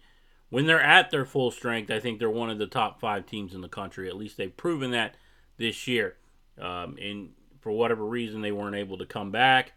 when 0.50 0.66
they're 0.66 0.82
at 0.82 1.10
their 1.10 1.24
full 1.24 1.50
strength, 1.50 1.90
I 1.90 2.00
think 2.00 2.18
they're 2.18 2.28
one 2.28 2.50
of 2.50 2.58
the 2.58 2.66
top 2.66 3.00
five 3.00 3.24
teams 3.24 3.54
in 3.54 3.62
the 3.62 3.68
country. 3.68 4.08
At 4.08 4.16
least 4.16 4.36
they've 4.36 4.54
proven 4.54 4.90
that 4.90 5.14
this 5.56 5.88
year. 5.88 6.16
Um, 6.60 6.96
and 7.00 7.30
for 7.60 7.72
whatever 7.72 8.04
reason, 8.04 8.42
they 8.42 8.52
weren't 8.52 8.76
able 8.76 8.98
to 8.98 9.06
come 9.06 9.30
back. 9.30 9.72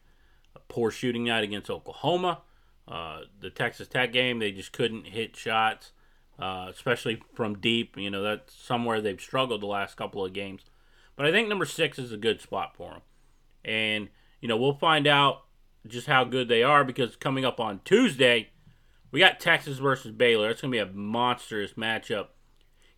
A 0.55 0.60
poor 0.67 0.91
shooting 0.91 1.24
night 1.24 1.46
against 1.46 1.70
Oklahoma. 1.70 2.41
Uh, 2.88 3.22
the 3.39 3.50
Texas 3.50 3.88
Tech 3.88 4.12
game, 4.12 4.39
they 4.39 4.51
just 4.51 4.74
couldn't 4.74 5.08
hit 5.08 5.38
shots, 5.38 5.93
uh, 6.38 6.67
especially 6.70 7.22
from 7.34 7.60
deep. 7.60 7.96
You 7.96 8.10
know, 8.10 8.24
that's 8.24 8.53
somewhere 8.53 9.00
they've 9.00 9.22
struggled 9.22 9.62
the 9.62 9.67
last 9.67 9.96
couple 9.96 10.25
of 10.25 10.34
games. 10.34 10.63
But 11.21 11.29
I 11.29 11.33
think 11.33 11.49
number 11.49 11.65
six 11.65 11.99
is 11.99 12.11
a 12.11 12.17
good 12.17 12.41
spot 12.41 12.75
for 12.75 12.93
them. 12.93 13.01
And, 13.63 14.09
you 14.39 14.47
know, 14.47 14.57
we'll 14.57 14.73
find 14.73 15.05
out 15.05 15.43
just 15.85 16.07
how 16.07 16.23
good 16.23 16.47
they 16.47 16.63
are 16.63 16.83
because 16.83 17.15
coming 17.15 17.45
up 17.45 17.59
on 17.59 17.81
Tuesday, 17.85 18.49
we 19.11 19.19
got 19.19 19.39
Texas 19.39 19.77
versus 19.77 20.13
Baylor. 20.13 20.49
It's 20.49 20.61
going 20.61 20.71
to 20.71 20.83
be 20.83 20.89
a 20.89 20.91
monstrous 20.91 21.73
matchup. 21.73 22.29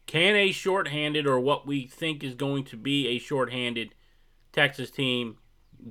Can 0.05 0.37
a 0.37 0.53
shorthanded 0.53 1.27
or 1.27 1.37
what 1.37 1.67
we 1.67 1.85
think 1.85 2.23
is 2.23 2.33
going 2.33 2.63
to 2.63 2.77
be 2.77 3.09
a 3.09 3.19
shorthanded 3.19 3.93
Texas 4.53 4.89
team 4.89 5.39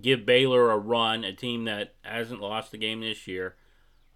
give 0.01 0.25
Baylor 0.25 0.71
a 0.71 0.79
run, 0.79 1.25
a 1.25 1.35
team 1.35 1.67
that 1.67 1.97
hasn't 2.01 2.41
lost 2.41 2.73
a 2.73 2.79
game 2.79 3.03
this 3.03 3.27
year? 3.29 3.57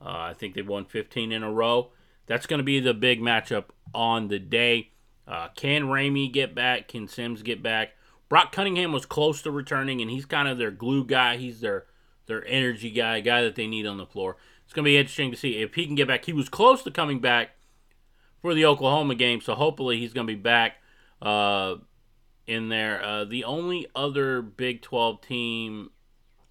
Uh, 0.01 0.31
I 0.31 0.33
think 0.33 0.55
they've 0.55 0.67
won 0.67 0.87
15 0.87 1.33
in 1.33 1.43
a 1.43 1.53
row. 1.53 1.93
That's 2.25 2.47
going 2.47 2.61
to 2.61 2.65
be 2.65 2.81
the 2.81 2.95
big 2.95 3.21
matchup 3.21 3.65
on 3.95 4.29
the 4.29 4.39
day. 4.39 4.93
Uh, 5.29 5.49
can 5.55 5.83
Ramey 5.83 6.33
get 6.33 6.55
back? 6.55 6.89
Can 6.89 7.09
Sims 7.09 7.43
get 7.43 7.63
back? 7.63 7.91
Brock 8.29 8.53
Cunningham 8.53 8.93
was 8.93 9.07
close 9.07 9.43
to 9.43 9.51
returning, 9.51 10.01
and 10.01 10.11
he's 10.11 10.27
kind 10.27 10.49
of 10.49 10.59
their 10.59 10.71
glue 10.71 11.05
guy. 11.05 11.37
He's 11.37 11.61
their 11.61 11.87
their 12.27 12.45
energy 12.47 12.91
guy, 12.91 13.21
guy 13.21 13.43
that 13.43 13.55
they 13.55 13.67
need 13.67 13.87
on 13.87 13.99
the 13.99 14.07
floor. 14.07 14.37
It's 14.65 14.73
going 14.73 14.85
to 14.85 14.89
be 14.89 14.97
interesting 14.97 15.31
to 15.31 15.37
see 15.37 15.59
if 15.59 15.75
he 15.75 15.87
can 15.87 15.95
get 15.95 16.09
back. 16.09 16.25
He 16.25 16.33
was 16.33 16.49
close 16.49 16.83
to 16.83 16.91
coming 16.91 17.21
back 17.21 17.51
for 18.43 18.53
the 18.53 18.65
Oklahoma 18.65 19.15
game, 19.15 19.41
so 19.41 19.55
hopefully 19.55 19.99
he's 19.99 20.13
going 20.13 20.27
to 20.27 20.33
be 20.33 20.41
back 20.41 20.79
uh, 21.23 21.77
in 22.47 22.69
there. 22.69 23.03
Uh, 23.03 23.25
the 23.25 23.45
only 23.45 23.87
other 23.95 24.43
Big 24.43 24.83
12 24.83 25.21
team 25.21 25.91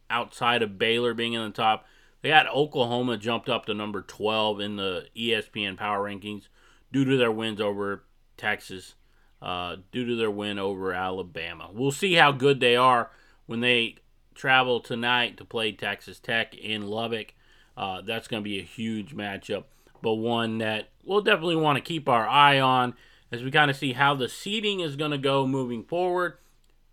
outside 0.10 0.62
of 0.62 0.78
Baylor 0.78 1.14
being 1.14 1.34
in 1.34 1.44
the 1.44 1.50
top, 1.50 1.86
they 2.22 2.30
had 2.30 2.48
Oklahoma 2.48 3.18
jumped 3.18 3.50
up 3.50 3.66
to 3.66 3.74
number 3.74 4.02
12 4.02 4.62
in 4.62 4.76
the 4.78 5.08
ESPN 5.16 5.78
Power 5.78 6.10
Rankings 6.10 6.48
due 6.92 7.06
to 7.06 7.18
their 7.18 7.32
wins 7.32 7.60
over 7.60 8.06
Texas, 8.38 8.96
uh, 9.42 9.78
due 9.92 10.06
to 10.06 10.16
their 10.16 10.32
win 10.32 10.60
over 10.60 10.94
Alabama. 10.94 11.70
We'll 11.72 11.92
see 11.92 12.14
how 12.14 12.32
good 12.32 12.60
they 12.60 12.76
are 12.76 13.12
when 13.46 13.62
they 13.62 13.98
travel 14.34 14.80
tonight 14.80 15.38
to 15.38 15.46
play 15.46 15.72
Texas 15.72 16.20
Tech 16.20 16.56
in 16.56 16.88
Lubbock. 16.88 17.34
Uh, 17.78 18.02
that's 18.02 18.28
going 18.28 18.42
to 18.42 18.48
be 18.48 18.60
a 18.60 18.64
huge 18.64 19.16
matchup, 19.16 19.66
but 20.02 20.14
one 20.14 20.60
that 20.60 20.90
we'll 21.04 21.22
definitely 21.22 21.56
want 21.56 21.78
to 21.78 21.82
keep 21.82 22.08
our 22.08 22.28
eye 22.28 22.60
on 22.60 22.94
as 23.32 23.44
we 23.44 23.52
kind 23.52 23.70
of 23.70 23.78
see 23.78 23.94
how 23.94 24.16
the 24.16 24.30
seeding 24.30 24.80
is 24.80 24.96
going 24.96 25.12
to 25.12 25.18
go 25.18 25.46
moving 25.46 25.84
forward. 25.84 26.38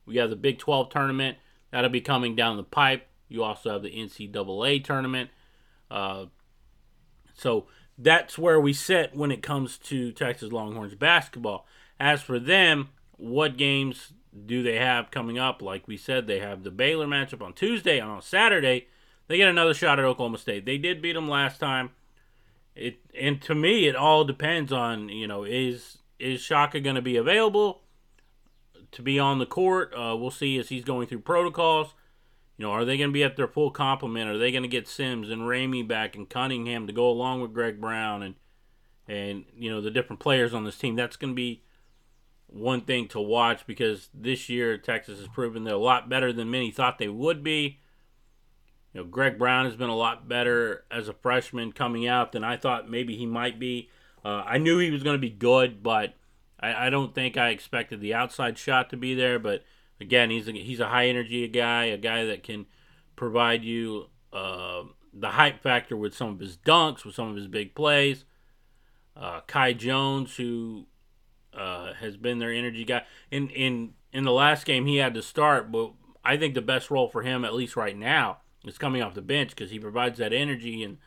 We 0.06 0.16
have 0.16 0.30
the 0.30 0.36
Big 0.36 0.58
12 0.58 0.90
tournament 0.90 1.38
that'll 1.70 1.90
be 1.90 2.00
coming 2.00 2.34
down 2.34 2.56
the 2.56 2.64
pipe. 2.64 3.06
You 3.28 3.44
also 3.44 3.72
have 3.72 3.82
the 3.82 3.90
NCAA 3.90 4.84
tournament. 4.84 5.30
Uh, 5.90 6.26
so 7.32 7.66
that's 7.96 8.36
where 8.36 8.60
we 8.60 8.72
sit 8.72 9.14
when 9.14 9.30
it 9.30 9.42
comes 9.42 9.78
to 9.78 10.12
Texas 10.12 10.52
Longhorns 10.52 10.94
basketball. 10.94 11.66
As 12.00 12.22
for 12.22 12.38
them, 12.38 12.90
what 13.16 13.56
games 13.56 14.12
do 14.46 14.62
they 14.62 14.76
have 14.76 15.10
coming 15.10 15.38
up? 15.38 15.62
Like 15.62 15.86
we 15.86 15.96
said, 15.96 16.26
they 16.26 16.40
have 16.40 16.62
the 16.62 16.70
Baylor 16.70 17.06
matchup 17.06 17.42
on 17.42 17.52
Tuesday, 17.52 17.98
and 17.98 18.10
on 18.10 18.22
Saturday, 18.22 18.88
they 19.28 19.36
get 19.36 19.48
another 19.48 19.74
shot 19.74 19.98
at 19.98 20.04
Oklahoma 20.04 20.38
State. 20.38 20.66
They 20.66 20.78
did 20.78 21.02
beat 21.02 21.12
them 21.12 21.28
last 21.28 21.60
time. 21.60 21.90
It 22.74 23.00
and 23.18 23.40
to 23.42 23.54
me, 23.54 23.86
it 23.86 23.94
all 23.94 24.24
depends 24.24 24.72
on 24.72 25.08
you 25.08 25.26
know 25.26 25.44
is 25.44 25.98
is 26.18 26.40
Shaka 26.40 26.80
going 26.80 26.96
to 26.96 27.02
be 27.02 27.16
available 27.16 27.82
to 28.92 29.02
be 29.02 29.18
on 29.18 29.38
the 29.38 29.46
court? 29.46 29.92
Uh, 29.94 30.16
we'll 30.16 30.30
see 30.30 30.58
as 30.58 30.68
he's 30.68 30.84
going 30.84 31.06
through 31.06 31.20
protocols. 31.20 31.94
You 32.56 32.66
know, 32.66 32.72
are 32.72 32.84
they 32.84 32.96
going 32.96 33.10
to 33.10 33.14
be 33.14 33.24
at 33.24 33.36
their 33.36 33.48
full 33.48 33.70
complement? 33.70 34.30
Are 34.30 34.38
they 34.38 34.52
going 34.52 34.62
to 34.62 34.68
get 34.68 34.86
Sims 34.86 35.30
and 35.30 35.42
Ramey 35.42 35.86
back 35.86 36.14
and 36.14 36.28
Cunningham 36.28 36.86
to 36.86 36.92
go 36.92 37.08
along 37.08 37.40
with 37.40 37.52
Greg 37.52 37.80
Brown 37.80 38.22
and 38.22 38.34
and 39.08 39.44
you 39.56 39.70
know 39.70 39.80
the 39.80 39.90
different 39.90 40.20
players 40.20 40.54
on 40.54 40.64
this 40.64 40.78
team? 40.78 40.96
That's 40.96 41.16
going 41.16 41.32
to 41.32 41.36
be 41.36 41.62
one 42.52 42.82
thing 42.82 43.08
to 43.08 43.20
watch 43.20 43.66
because 43.66 44.08
this 44.12 44.48
year 44.48 44.76
Texas 44.76 45.18
has 45.18 45.28
proven 45.28 45.64
they're 45.64 45.74
a 45.74 45.78
lot 45.78 46.08
better 46.08 46.32
than 46.32 46.50
many 46.50 46.70
thought 46.70 46.98
they 46.98 47.08
would 47.08 47.42
be. 47.42 47.80
You 48.92 49.00
know, 49.00 49.06
Greg 49.06 49.38
Brown 49.38 49.64
has 49.64 49.74
been 49.74 49.88
a 49.88 49.96
lot 49.96 50.28
better 50.28 50.84
as 50.90 51.08
a 51.08 51.14
freshman 51.14 51.72
coming 51.72 52.06
out 52.06 52.32
than 52.32 52.44
I 52.44 52.56
thought 52.56 52.90
maybe 52.90 53.16
he 53.16 53.26
might 53.26 53.58
be. 53.58 53.88
Uh, 54.24 54.42
I 54.46 54.58
knew 54.58 54.78
he 54.78 54.90
was 54.90 55.02
going 55.02 55.16
to 55.16 55.20
be 55.20 55.30
good, 55.30 55.82
but 55.82 56.14
I, 56.60 56.86
I, 56.86 56.90
don't 56.90 57.14
think 57.14 57.36
I 57.36 57.48
expected 57.48 58.00
the 58.00 58.14
outside 58.14 58.58
shot 58.58 58.90
to 58.90 58.96
be 58.96 59.14
there. 59.14 59.38
But 59.38 59.64
again, 60.00 60.30
he's 60.30 60.46
a, 60.46 60.52
he's 60.52 60.78
a 60.78 60.88
high 60.88 61.06
energy 61.08 61.48
guy, 61.48 61.86
a 61.86 61.96
guy 61.96 62.24
that 62.26 62.42
can 62.42 62.66
provide 63.16 63.64
you 63.64 64.10
uh, 64.32 64.82
the 65.12 65.30
hype 65.30 65.62
factor 65.62 65.96
with 65.96 66.14
some 66.14 66.28
of 66.28 66.38
his 66.38 66.56
dunks, 66.56 67.04
with 67.04 67.14
some 67.14 67.28
of 67.28 67.36
his 67.36 67.48
big 67.48 67.74
plays. 67.74 68.24
Uh, 69.16 69.40
Kai 69.46 69.72
Jones, 69.72 70.36
who 70.36 70.86
uh, 71.56 71.92
has 71.94 72.16
been 72.16 72.38
their 72.38 72.52
energy 72.52 72.84
guy. 72.84 73.02
In 73.30 73.48
in 73.50 73.94
in 74.12 74.24
the 74.24 74.32
last 74.32 74.64
game, 74.64 74.86
he 74.86 74.96
had 74.96 75.14
to 75.14 75.22
start, 75.22 75.72
but 75.72 75.92
I 76.24 76.36
think 76.36 76.54
the 76.54 76.62
best 76.62 76.90
role 76.90 77.08
for 77.08 77.22
him, 77.22 77.44
at 77.44 77.54
least 77.54 77.76
right 77.76 77.96
now, 77.96 78.38
is 78.64 78.78
coming 78.78 79.02
off 79.02 79.14
the 79.14 79.22
bench 79.22 79.50
because 79.50 79.70
he 79.70 79.78
provides 79.78 80.18
that 80.18 80.32
energy 80.32 80.82
and 80.82 80.98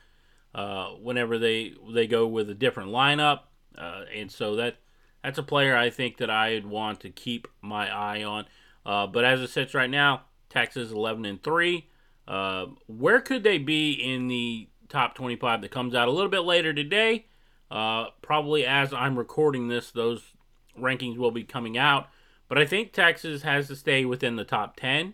uh, 0.54 0.90
whenever 1.02 1.38
they 1.38 1.74
they 1.94 2.08
go 2.08 2.28
with 2.28 2.50
a 2.50 2.56
different 2.56 2.90
lineup, 2.90 3.42
uh, 3.78 4.04
and 4.14 4.32
so 4.32 4.56
that 4.56 4.78
that's 5.24 5.38
a 5.38 5.44
player 5.44 5.76
I 5.76 5.90
think 5.90 6.18
that 6.18 6.30
I'd 6.30 6.66
want 6.66 7.00
to 7.02 7.10
keep 7.10 7.48
my 7.62 7.90
eye 7.90 8.24
on. 8.24 8.46
Uh, 8.86 9.08
but 9.08 9.26
as 9.26 9.42
it 9.42 9.50
sits 9.50 9.74
right 9.74 9.90
now, 9.90 10.24
Texas 10.50 10.92
11 10.92 11.26
and 11.26 11.44
three. 11.44 11.90
Uh, 12.28 12.68
where 12.88 13.22
could 13.22 13.44
they 13.44 13.58
be 13.58 13.92
in 13.92 14.28
the 14.28 14.68
top 14.90 15.16
25 15.16 15.62
that 15.62 15.72
comes 15.72 15.94
out 15.94 16.08
a 16.08 16.12
little 16.12 16.30
bit 16.30 16.42
later 16.42 16.74
today? 16.74 17.26
Uh, 17.70 18.06
probably 18.22 18.66
as 18.66 18.94
I'm 18.94 19.18
recording 19.18 19.68
this, 19.68 19.92
those 19.92 20.34
rankings 20.80 21.18
will 21.18 21.32
be 21.32 21.44
coming 21.44 21.78
out. 21.78 22.08
But 22.48 22.58
I 22.58 22.66
think 22.66 22.92
Texas 22.92 23.42
has 23.42 23.68
to 23.68 23.76
stay 23.76 24.06
within 24.06 24.36
the 24.36 24.44
top 24.44 24.76
10, 24.76 25.14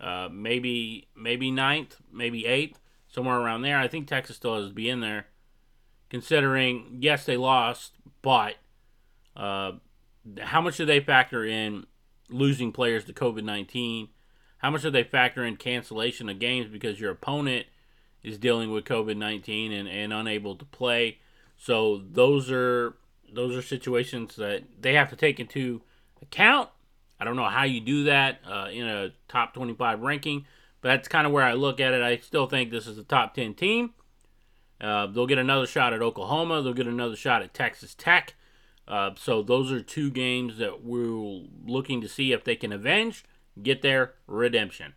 uh, 0.00 0.28
maybe 0.30 1.08
maybe 1.16 1.50
ninth, 1.50 1.96
maybe 2.12 2.46
eighth, 2.46 2.80
somewhere 3.08 3.38
around 3.38 3.62
there. 3.62 3.78
I 3.78 3.88
think 3.88 4.08
Texas 4.08 4.36
still 4.36 4.56
has 4.56 4.68
to 4.68 4.74
be 4.74 4.88
in 4.88 5.00
there, 5.00 5.26
considering 6.10 6.98
yes 7.00 7.24
they 7.24 7.36
lost, 7.36 7.92
but 8.22 8.56
uh, 9.36 9.72
how 10.40 10.60
much 10.60 10.76
do 10.76 10.84
they 10.84 11.00
factor 11.00 11.44
in 11.44 11.86
losing 12.28 12.72
players 12.72 13.04
to 13.04 13.12
COVID 13.12 13.44
nineteen? 13.44 14.08
How 14.58 14.70
much 14.70 14.82
do 14.82 14.90
they 14.90 15.04
factor 15.04 15.44
in 15.44 15.56
cancellation 15.56 16.28
of 16.28 16.40
games 16.40 16.68
because 16.68 16.98
your 16.98 17.12
opponent 17.12 17.66
is 18.24 18.38
dealing 18.38 18.72
with 18.72 18.84
COVID 18.84 19.16
nineteen 19.16 19.72
and, 19.72 19.88
and 19.88 20.12
unable 20.12 20.56
to 20.56 20.64
play? 20.64 21.18
So 21.56 22.02
those 22.10 22.50
are 22.50 22.96
those 23.32 23.56
are 23.56 23.62
situations 23.62 24.36
that 24.36 24.62
they 24.80 24.94
have 24.94 25.10
to 25.10 25.16
take 25.16 25.40
into 25.40 25.82
account. 26.22 26.70
I 27.18 27.24
don't 27.24 27.36
know 27.36 27.48
how 27.48 27.64
you 27.64 27.80
do 27.80 28.04
that 28.04 28.40
uh, 28.46 28.68
in 28.70 28.86
a 28.86 29.10
top 29.28 29.54
25 29.54 30.00
ranking, 30.00 30.46
but 30.80 30.88
that's 30.90 31.08
kind 31.08 31.26
of 31.26 31.32
where 31.32 31.44
I 31.44 31.54
look 31.54 31.80
at 31.80 31.94
it. 31.94 32.02
I 32.02 32.18
still 32.18 32.46
think 32.46 32.70
this 32.70 32.86
is 32.86 32.98
a 32.98 33.04
top 33.04 33.34
10 33.34 33.54
team. 33.54 33.94
Uh, 34.80 35.06
they'll 35.06 35.26
get 35.26 35.38
another 35.38 35.66
shot 35.66 35.94
at 35.94 36.02
Oklahoma. 36.02 36.60
They'll 36.62 36.74
get 36.74 36.86
another 36.86 37.16
shot 37.16 37.42
at 37.42 37.54
Texas 37.54 37.94
Tech. 37.94 38.34
Uh, 38.86 39.10
so 39.16 39.42
those 39.42 39.72
are 39.72 39.80
two 39.80 40.10
games 40.10 40.58
that 40.58 40.84
we're 40.84 41.42
looking 41.66 42.00
to 42.00 42.08
see 42.08 42.32
if 42.32 42.44
they 42.44 42.54
can 42.54 42.72
avenge, 42.72 43.24
get 43.62 43.82
their 43.82 44.14
redemption. 44.26 44.94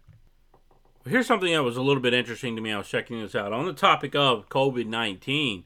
Here's 1.05 1.25
something 1.25 1.51
that 1.51 1.63
was 1.63 1.77
a 1.77 1.81
little 1.81 2.03
bit 2.03 2.13
interesting 2.13 2.55
to 2.55 2.61
me. 2.61 2.71
I 2.71 2.77
was 2.77 2.87
checking 2.87 3.21
this 3.21 3.33
out 3.33 3.53
on 3.53 3.65
the 3.65 3.73
topic 3.73 4.13
of 4.15 4.49
COVID 4.49 4.85
19. 4.85 5.63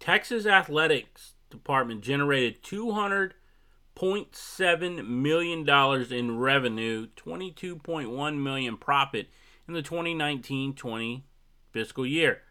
Texas 0.00 0.44
athletics 0.44 1.33
department 1.54 2.02
generated 2.02 2.62
200.7 2.62 5.08
million 5.08 5.64
dollars 5.64 6.12
in 6.12 6.38
revenue, 6.38 7.08
22.1 7.16 8.42
million 8.42 8.76
profit 8.76 9.28
in 9.66 9.74
the 9.74 9.82
2019-20 9.82 11.22
fiscal 11.72 12.06
year. 12.06 12.42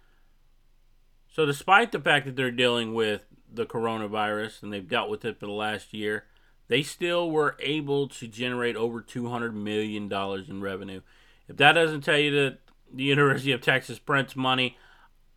So 1.31 1.45
despite 1.45 1.91
the 1.91 1.99
fact 1.99 2.25
that 2.25 2.35
they're 2.35 2.51
dealing 2.51 2.93
with 2.93 3.23
the 3.51 3.65
coronavirus 3.65 4.63
and 4.63 4.73
they've 4.73 4.87
dealt 4.87 5.09
with 5.09 5.25
it 5.25 5.39
for 5.39 5.45
the 5.45 5.51
last 5.51 5.93
year, 5.93 6.25
they 6.67 6.83
still 6.83 7.29
were 7.29 7.55
able 7.59 8.07
to 8.07 8.27
generate 8.27 8.75
over 8.75 9.01
200 9.01 9.55
million 9.55 10.07
dollars 10.07 10.49
in 10.49 10.61
revenue. 10.61 11.01
If 11.47 11.57
that 11.57 11.73
doesn't 11.73 12.01
tell 12.01 12.17
you 12.17 12.31
that 12.31 12.59
the 12.91 13.03
University 13.03 13.51
of 13.51 13.61
Texas 13.61 13.99
prints 13.99 14.35
money, 14.35 14.77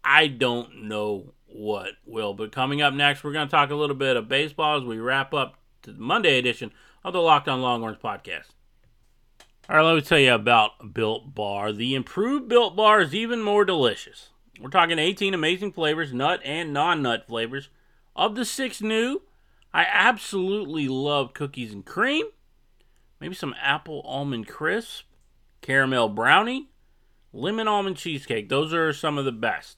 I 0.04 0.28
don't 0.28 0.84
know 0.84 1.32
what 1.46 1.92
will. 2.04 2.34
But 2.34 2.52
coming 2.52 2.82
up 2.82 2.94
next, 2.94 3.24
we're 3.24 3.32
going 3.32 3.46
to 3.46 3.50
talk 3.50 3.70
a 3.70 3.76
little 3.76 3.96
bit 3.96 4.16
of 4.16 4.28
baseball 4.28 4.78
as 4.78 4.84
we 4.84 4.98
wrap 4.98 5.32
up 5.32 5.56
to 5.82 5.92
the 5.92 6.00
Monday 6.00 6.38
edition 6.38 6.72
of 7.04 7.12
the 7.12 7.20
Locked 7.20 7.48
On 7.48 7.60
Longhorns 7.60 7.98
podcast. 8.02 8.46
All 9.68 9.76
right, 9.76 9.82
let 9.82 9.96
me 9.96 10.00
tell 10.00 10.18
you 10.18 10.32
about 10.32 10.94
Built 10.94 11.34
Bar. 11.34 11.72
The 11.72 11.94
improved 11.94 12.48
Built 12.48 12.76
Bar 12.76 13.00
is 13.00 13.14
even 13.14 13.42
more 13.42 13.64
delicious. 13.64 14.30
We're 14.60 14.70
talking 14.70 14.98
18 14.98 15.34
amazing 15.34 15.72
flavors, 15.72 16.12
nut 16.12 16.40
and 16.44 16.72
non 16.72 17.02
nut 17.02 17.26
flavors. 17.26 17.68
Of 18.14 18.34
the 18.34 18.44
six 18.44 18.80
new, 18.80 19.22
I 19.74 19.86
absolutely 19.90 20.88
love 20.88 21.34
cookies 21.34 21.72
and 21.72 21.84
cream, 21.84 22.26
maybe 23.20 23.34
some 23.34 23.54
apple 23.60 24.02
almond 24.06 24.48
crisp, 24.48 25.04
caramel 25.60 26.08
brownie, 26.08 26.70
lemon 27.32 27.68
almond 27.68 27.96
cheesecake. 27.96 28.48
Those 28.48 28.72
are 28.72 28.92
some 28.92 29.18
of 29.18 29.24
the 29.24 29.32
best. 29.32 29.76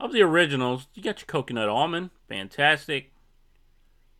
Of 0.00 0.12
the 0.12 0.22
originals, 0.22 0.86
you 0.94 1.02
got 1.02 1.20
your 1.20 1.26
coconut 1.26 1.68
almond, 1.68 2.10
fantastic. 2.28 3.12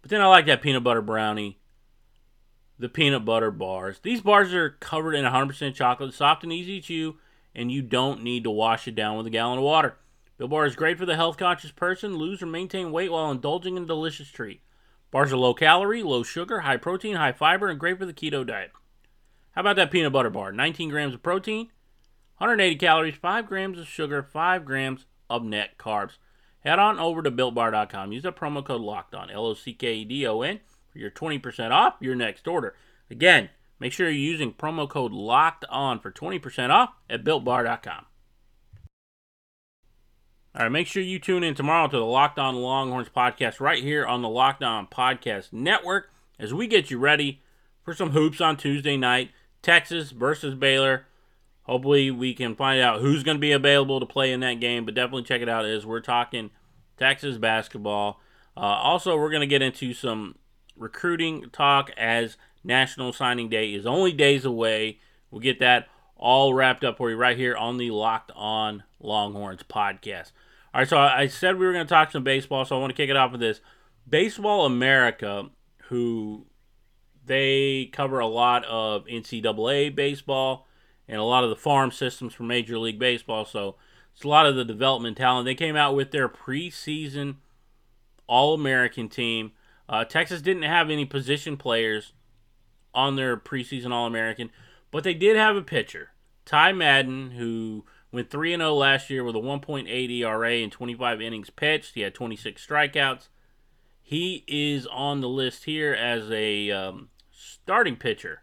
But 0.03 0.11
then 0.11 0.21
I 0.21 0.27
like 0.27 0.47
that 0.47 0.61
peanut 0.61 0.83
butter 0.83 1.03
brownie, 1.03 1.59
the 2.79 2.89
peanut 2.89 3.25
butter 3.25 3.51
bars. 3.51 4.01
These 4.03 4.21
bars 4.21 4.53
are 4.53 4.71
covered 4.71 5.15
in 5.15 5.25
100% 5.25 5.75
chocolate, 5.75 6.15
soft 6.15 6.43
and 6.43 6.53
easy 6.53 6.81
to 6.81 6.87
chew, 6.87 7.17
and 7.55 7.71
you 7.71 7.83
don't 7.83 8.23
need 8.23 8.45
to 8.45 8.51
wash 8.51 8.89
it 8.89 8.95
down 8.95 9.17
with 9.17 9.27
a 9.27 9.31
gallon 9.31 9.59
of 9.59 9.65
water. 9.65 9.97
Built 10.37 10.51
Bar 10.51 10.67
is 10.67 10.77
great 10.77 10.99
for 10.99 11.07
the 11.07 11.17
health 11.17 11.37
conscious 11.37 11.73
person, 11.73 12.17
lose 12.17 12.43
or 12.43 12.47
maintain 12.47 12.93
weight 12.93 13.11
while 13.11 13.31
indulging 13.31 13.77
in 13.77 13.83
a 13.85 13.87
delicious 13.87 14.29
treat. 14.29 14.63
Bars 15.11 15.33
are 15.33 15.37
low 15.37 15.55
calorie, 15.55 16.03
low 16.03 16.23
sugar, 16.23 16.61
high 16.61 16.77
protein, 16.77 17.17
high 17.17 17.33
fiber, 17.33 17.69
and 17.69 17.81
great 17.81 17.99
for 17.99 18.07
the 18.07 18.13
keto 18.13 18.47
diet. 18.47 18.71
How 19.53 19.63
about 19.63 19.77
that 19.77 19.91
peanut 19.91 20.13
butter 20.13 20.31
bar? 20.31 20.53
19 20.53 20.91
grams 20.91 21.15
of 21.15 21.23
protein, 21.23 21.71
180 22.39 22.77
calories, 22.77 23.17
5 23.17 23.47
grams 23.47 23.79
of 23.79 23.89
sugar, 23.89 24.23
5 24.23 24.65
grams 24.65 25.07
of 25.29 25.43
net 25.45 25.79
carbs. 25.79 26.19
Head 26.61 26.79
on 26.79 26.99
over 26.99 27.23
to 27.23 27.31
builtbar.com. 27.31 28.13
Use 28.13 28.25
the 28.25 28.33
promo 28.33 28.65
code 28.65 28.83
LOCKEDON, 28.83 29.33
L 29.33 29.47
O 29.47 29.55
C 29.55 29.73
K 29.73 29.95
E 29.95 30.05
D 30.05 30.27
O 30.27 30.43
N, 30.43 30.61
for 30.91 30.99
your 30.99 31.11
20% 31.11 31.71
off 31.71 31.95
your 32.01 32.15
next 32.15 32.47
order. 32.49 32.75
Again, 33.11 33.51
make 33.79 33.93
sure 33.93 34.09
you're 34.09 34.33
using 34.33 34.53
promo 34.53 34.89
code 34.89 35.13
LOCKED 35.13 35.65
ON 35.71 36.01
for 36.01 36.11
20% 36.11 36.71
off 36.71 36.91
at 37.09 37.25
builtbar.com. 37.25 38.07
All 40.59 40.65
right, 40.65 40.73
make 40.73 40.89
sure 40.89 41.03
you 41.03 41.21
tune 41.21 41.45
in 41.45 41.55
tomorrow 41.55 41.87
to 41.87 41.97
the 41.97 42.05
Locked 42.05 42.39
On 42.39 42.57
Longhorns 42.57 43.11
podcast 43.15 43.61
right 43.61 43.81
here 43.81 44.05
on 44.05 44.23
the 44.23 44.29
Locked 44.29 44.65
On 44.65 44.89
Podcast 44.89 45.53
Network 45.53 46.11
as 46.37 46.53
we 46.53 46.67
get 46.67 46.91
you 46.91 46.99
ready 46.99 47.43
for 47.85 47.95
some 47.95 48.11
hoops 48.11 48.41
on 48.41 48.57
Tuesday 48.57 48.97
night. 48.97 49.31
Texas 49.63 50.11
versus 50.11 50.57
Baylor. 50.57 51.07
Hopefully, 51.69 52.11
we 52.11 52.33
can 52.33 52.57
find 52.57 52.81
out 52.81 53.03
who's 53.03 53.23
going 53.23 53.37
to 53.37 53.41
be 53.41 53.53
available 53.53 54.01
to 54.01 54.07
play 54.07 54.33
in 54.33 54.41
that 54.41 54.59
game, 54.59 54.87
but 54.87 54.95
definitely 54.95 55.25
check 55.25 55.43
it 55.43 55.51
out 55.51 55.67
as 55.67 55.85
we're 55.85 56.01
talking 56.01 56.51
Texas 56.97 57.37
basketball. 57.37 58.21
Uh, 58.57 58.61
also, 58.61 59.19
we're 59.19 59.31
going 59.31 59.43
to 59.43 59.47
get 59.47 59.61
into 59.61 59.93
some 59.93 60.37
recruiting 60.79 61.51
talk 61.53 61.91
as 61.99 62.39
National 62.65 63.13
Signing 63.13 63.51
Day 63.51 63.75
is 63.75 63.85
only 63.85 64.13
days 64.13 64.47
away. 64.47 64.99
We'll 65.31 65.43
get 65.43 65.61
that 65.61 65.89
all 66.17 66.55
wrapped 66.55 66.85
up 66.85 66.97
for 66.97 67.11
you 67.11 67.17
right 67.17 67.37
here 67.37 67.55
on 67.55 67.77
the 67.77 67.91
Locked 67.91 68.33
On 68.35 68.83
Longhorns 68.99 69.63
podcast. 69.63 70.33
All 70.73 70.81
right, 70.81 70.89
so 70.89 70.97
I 70.97 71.27
said 71.27 71.59
we 71.59 71.67
were 71.67 71.75
going 71.75 71.87
to 71.87 71.89
talk 71.89 72.11
some 72.11 72.25
baseball, 72.25 72.65
so 72.65 72.77
I 72.77 72.81
want 72.81 72.91
to 72.91 72.97
kick 72.97 73.11
it 73.11 73.17
off 73.17 73.31
with 73.31 73.41
this. 73.41 73.61
Baseball 74.09 74.65
America, 74.65 75.51
who 75.89 76.47
they 77.27 77.91
cover 77.93 78.21
a 78.21 78.27
lot 78.27 78.65
of 78.65 79.05
NCAA 79.05 79.95
baseball 79.95 80.67
and 81.09 81.19
a 81.19 81.25
lot 81.25 81.45
of 81.45 81.51
the 81.51 81.57
farm 81.57 81.91
systems 81.91 82.35
for 82.35 82.43
Major 82.43 82.79
League 82.79 82.99
Baseball, 82.99 83.45
so 83.45 83.77
it's 84.15 84.25
a 84.25 84.29
lot 84.29 84.47
of 84.47 84.57
the 84.57 84.65
development 84.65 85.17
talent. 85.17 85.47
They 85.47 85.55
came 85.55 85.77
out 85.77 85.95
with 85.95 86.11
their 86.11 86.29
preseason 86.29 87.37
All 88.27 88.55
American 88.55 89.09
team. 89.09 89.53
Uh, 89.89 90.05
Texas 90.05 90.43
didn't 90.43 90.65
have 90.65 90.91
any 90.91 91.05
position 91.05 91.57
players 91.57 92.13
on 92.93 93.17
their 93.17 93.37
preseason 93.37 93.93
All 93.93 94.07
American, 94.07 94.51
but 94.91 95.05
they 95.05 95.15
did 95.15 95.37
have 95.37 95.57
a 95.57 95.63
pitcher, 95.63 96.11
Ty 96.45 96.73
Madden, 96.73 97.33
who 97.33 97.85
went 98.13 98.31
3 98.31 98.57
0 98.57 98.75
last 98.75 99.09
year 99.09 99.25
with 99.25 99.37
a 99.37 99.41
1.8 99.41 100.11
ERA 100.11 100.53
and 100.53 100.73
25 100.73 101.21
innings 101.23 101.51
pitched. 101.51 101.95
He 101.95 102.03
had 102.03 102.15
26 102.15 102.67
strikeouts. 102.67 103.29
He 104.03 104.45
is 104.49 104.87
on 104.87 105.21
the 105.21 105.29
list 105.29 105.65
here 105.65 105.93
as 105.93 106.31
a 106.31 106.71
um, 106.71 107.11
starting 107.31 107.97
pitcher 107.97 108.43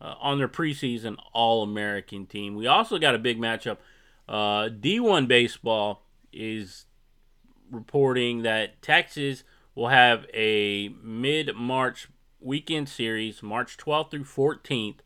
uh, 0.00 0.14
on 0.20 0.38
their 0.38 0.48
preseason 0.48 1.16
All 1.32 1.62
American 1.62 2.26
team. 2.26 2.54
We 2.54 2.66
also 2.66 2.98
got 2.98 3.14
a 3.14 3.18
big 3.18 3.38
matchup. 3.38 3.78
Uh, 4.28 4.68
D1 4.68 5.28
Baseball 5.28 6.02
is 6.32 6.86
reporting 7.70 8.42
that 8.42 8.80
Texas 8.82 9.44
will 9.74 9.88
have 9.88 10.26
a 10.32 10.88
mid 11.02 11.54
March 11.56 12.08
weekend 12.40 12.88
series, 12.88 13.42
March 13.42 13.76
12th 13.76 14.10
through 14.10 14.24
14th. 14.24 14.98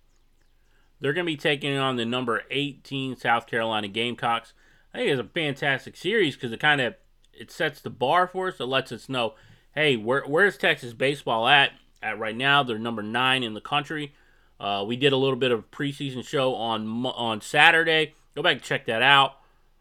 They're 1.01 1.13
going 1.13 1.27
to 1.27 1.33
be 1.33 1.37
taking 1.37 1.77
on 1.77 1.97
the 1.97 2.05
number 2.05 2.43
18 2.51 3.17
South 3.17 3.47
Carolina 3.47 3.89
Gamecocks. 3.89 4.53
I 4.93 4.99
think 4.99 5.11
it's 5.11 5.21
a 5.21 5.25
fantastic 5.25 5.97
series 5.97 6.35
because 6.35 6.51
it 6.51 6.61
kind 6.61 6.81
of 6.81 6.95
it 7.33 7.51
sets 7.51 7.81
the 7.81 7.91
bar 7.91 8.27
for 8.27 8.49
us. 8.49 8.59
It 8.59 8.65
lets 8.65 8.91
us 8.91 9.09
know, 9.09 9.35
hey, 9.75 9.97
where, 9.97 10.25
where's 10.27 10.57
Texas 10.57 10.93
baseball 10.93 11.47
at? 11.47 11.71
At 12.03 12.19
right 12.19 12.37
now, 12.37 12.63
they're 12.63 12.79
number 12.79 13.03
nine 13.03 13.43
in 13.43 13.55
the 13.55 13.61
country. 13.61 14.15
Uh, 14.61 14.85
we 14.87 14.97
did 14.97 15.13
a 15.13 15.17
little 15.17 15.37
bit 15.37 15.53
of 15.53 15.71
preseason 15.71 16.27
show 16.27 16.55
on 16.55 17.07
on 17.07 17.41
Saturday. 17.41 18.15
Go 18.35 18.43
back 18.43 18.55
and 18.55 18.63
check 18.63 18.87
that 18.87 19.03
out. 19.03 19.37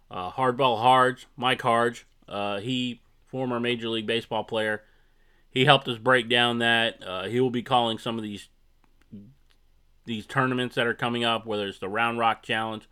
Uh, 0.09 0.31
Hardball 0.31 0.79
Harge, 0.79 1.27
Mike 1.35 1.61
Harge, 1.61 2.05
uh, 2.27 2.59
he 2.59 3.01
former 3.25 3.59
Major 3.59 3.89
League 3.89 4.07
Baseball 4.07 4.43
player. 4.43 4.83
He 5.49 5.65
helped 5.65 5.87
us 5.87 5.97
break 5.97 6.29
down 6.29 6.59
that. 6.59 7.03
Uh, 7.05 7.23
he 7.23 7.39
will 7.39 7.49
be 7.49 7.63
calling 7.63 7.97
some 7.97 8.17
of 8.17 8.23
these 8.23 8.49
these 10.05 10.25
tournaments 10.25 10.75
that 10.75 10.87
are 10.87 10.93
coming 10.93 11.23
up, 11.25 11.45
whether 11.45 11.67
it's 11.67 11.79
the 11.79 11.89
Round 11.89 12.17
Rock 12.17 12.41
Challenge, 12.41 12.87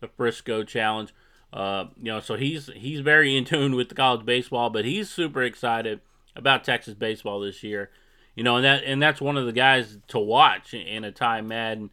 the 0.00 0.08
Frisco 0.08 0.62
Challenge. 0.62 1.14
Uh, 1.52 1.86
you 1.96 2.12
know, 2.12 2.20
so 2.20 2.36
he's 2.36 2.66
he's 2.76 3.00
very 3.00 3.36
in 3.36 3.44
tune 3.44 3.74
with 3.74 3.88
the 3.88 3.94
college 3.94 4.26
baseball, 4.26 4.70
but 4.70 4.84
he's 4.84 5.10
super 5.10 5.42
excited 5.42 6.00
about 6.36 6.64
Texas 6.64 6.94
baseball 6.94 7.40
this 7.40 7.62
year. 7.62 7.90
You 8.34 8.44
know, 8.44 8.56
and 8.56 8.64
that 8.64 8.84
and 8.84 9.02
that's 9.02 9.20
one 9.20 9.36
of 9.36 9.46
the 9.46 9.52
guys 9.52 9.98
to 10.08 10.18
watch 10.18 10.72
in 10.72 11.04
a 11.04 11.12
Ty 11.12 11.42
Madden. 11.42 11.90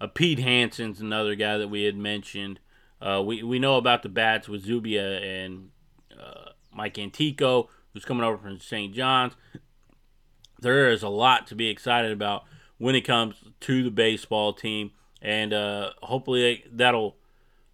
Uh, 0.00 0.06
Pete 0.06 0.38
Hansen's 0.38 1.00
another 1.00 1.34
guy 1.34 1.58
that 1.58 1.68
we 1.68 1.84
had 1.84 1.96
mentioned. 1.96 2.60
Uh, 3.00 3.22
we 3.24 3.42
we 3.42 3.58
know 3.58 3.76
about 3.76 4.02
the 4.02 4.08
bats 4.08 4.48
with 4.48 4.64
Zubia 4.64 5.20
and 5.20 5.70
uh, 6.18 6.50
Mike 6.72 6.98
Antico, 6.98 7.68
who's 7.92 8.04
coming 8.04 8.24
over 8.24 8.38
from 8.38 8.60
St. 8.60 8.94
John's. 8.94 9.34
There 10.60 10.90
is 10.90 11.02
a 11.02 11.08
lot 11.08 11.46
to 11.48 11.54
be 11.54 11.68
excited 11.68 12.12
about 12.12 12.44
when 12.78 12.94
it 12.94 13.02
comes 13.02 13.36
to 13.60 13.82
the 13.82 13.90
baseball 13.90 14.52
team, 14.52 14.92
and 15.20 15.52
uh, 15.52 15.90
hopefully 16.02 16.64
that'll 16.70 17.16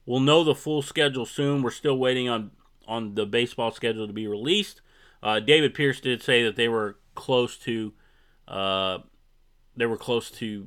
we'll 0.05 0.20
know 0.20 0.42
the 0.42 0.55
full 0.55 0.83
schedule 0.83 1.26
soon. 1.26 1.62
We're 1.62 1.70
still 1.70 1.98
waiting 1.98 2.29
on 2.29 2.52
on 2.88 3.14
the 3.14 3.26
baseball 3.26 3.72
schedule 3.72 4.07
to 4.07 4.12
be 4.12 4.26
released. 4.26 4.81
Uh, 5.22 5.40
David 5.40 5.74
Pierce 5.74 6.00
did 6.00 6.22
say 6.22 6.44
that 6.44 6.57
they 6.57 6.68
were 6.68 6.98
close 7.14 7.57
to 7.59 7.92
uh, 8.49 8.99
they 9.77 9.87
were 9.87 9.97
close 9.97 10.31
to 10.33 10.67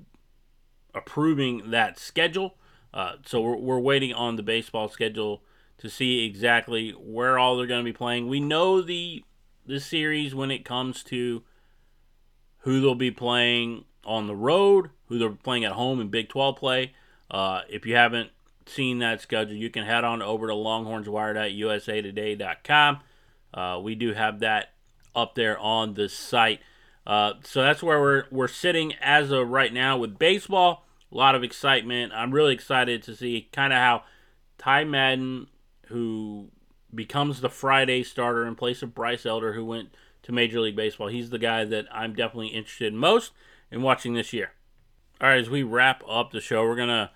approving 0.93 1.71
that 1.71 1.99
schedule. 1.99 2.55
Uh, 2.93 3.15
so 3.25 3.41
we're, 3.41 3.57
we're 3.57 3.79
waiting 3.79 4.13
on 4.13 4.35
the 4.35 4.43
baseball 4.43 4.87
schedule 4.89 5.41
to 5.77 5.89
see 5.89 6.25
exactly 6.25 6.91
where 6.91 7.39
all 7.39 7.57
they're 7.57 7.67
going 7.67 7.83
to 7.83 7.91
be 7.91 7.95
playing. 7.95 8.27
We 8.27 8.39
know 8.39 8.81
the 8.81 9.23
the 9.65 9.79
series 9.79 10.33
when 10.33 10.49
it 10.49 10.65
comes 10.65 11.03
to 11.03 11.43
who 12.59 12.79
they'll 12.81 12.95
be 12.95 13.11
playing 13.11 13.85
on 14.03 14.25
the 14.27 14.35
road, 14.35 14.89
who 15.05 15.17
they're 15.19 15.29
playing 15.29 15.63
at 15.63 15.73
home 15.73 16.01
in 16.01 16.09
Big 16.09 16.27
12 16.29 16.55
play. 16.55 16.93
Uh, 17.29 17.61
if 17.69 17.85
you 17.85 17.95
haven't 17.95 18.31
seen 18.65 18.97
that 18.99 19.21
schedule, 19.21 19.55
you 19.55 19.69
can 19.69 19.85
head 19.85 20.03
on 20.03 20.23
over 20.23 20.47
to 20.47 20.53
longhornswire.usatoday.com. 20.53 22.99
Uh, 23.53 23.79
we 23.81 23.95
do 23.95 24.13
have 24.13 24.39
that 24.39 24.73
up 25.15 25.35
there 25.35 25.57
on 25.59 25.93
the 25.93 26.09
site. 26.09 26.59
Uh, 27.09 27.33
so 27.43 27.63
that's 27.63 27.81
where 27.81 27.99
we're 27.99 28.25
we're 28.29 28.47
sitting 28.47 28.93
as 29.01 29.31
of 29.31 29.49
right 29.49 29.73
now 29.73 29.97
with 29.97 30.19
baseball. 30.19 30.85
A 31.11 31.17
lot 31.17 31.33
of 31.33 31.43
excitement. 31.43 32.13
I'm 32.13 32.31
really 32.31 32.53
excited 32.53 33.01
to 33.01 33.15
see 33.15 33.49
kind 33.51 33.73
of 33.73 33.79
how 33.79 34.03
Ty 34.59 34.83
Madden, 34.83 35.47
who 35.87 36.49
becomes 36.93 37.41
the 37.41 37.49
Friday 37.49 38.03
starter 38.03 38.45
in 38.45 38.53
place 38.53 38.83
of 38.83 38.93
Bryce 38.93 39.25
Elder, 39.25 39.53
who 39.53 39.65
went 39.65 39.89
to 40.21 40.31
Major 40.31 40.59
League 40.59 40.75
Baseball. 40.75 41.07
He's 41.07 41.31
the 41.31 41.39
guy 41.39 41.65
that 41.65 41.87
I'm 41.91 42.13
definitely 42.13 42.49
interested 42.49 42.93
in 42.93 42.99
most 42.99 43.31
in 43.71 43.81
watching 43.81 44.13
this 44.13 44.31
year. 44.31 44.51
All 45.19 45.29
right, 45.29 45.39
as 45.39 45.49
we 45.49 45.63
wrap 45.63 46.03
up 46.07 46.29
the 46.29 46.39
show, 46.39 46.61
we're 46.61 46.75
gonna 46.75 47.09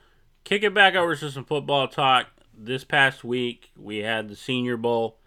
kick 0.44 0.64
it 0.64 0.74
back 0.74 0.96
over 0.96 1.16
to 1.16 1.30
some 1.30 1.46
football 1.46 1.88
talk. 1.88 2.30
This 2.52 2.84
past 2.84 3.24
week, 3.24 3.70
we 3.78 4.00
had 4.00 4.28
the 4.28 4.36
Senior 4.36 4.76
Bowl. 4.76 5.20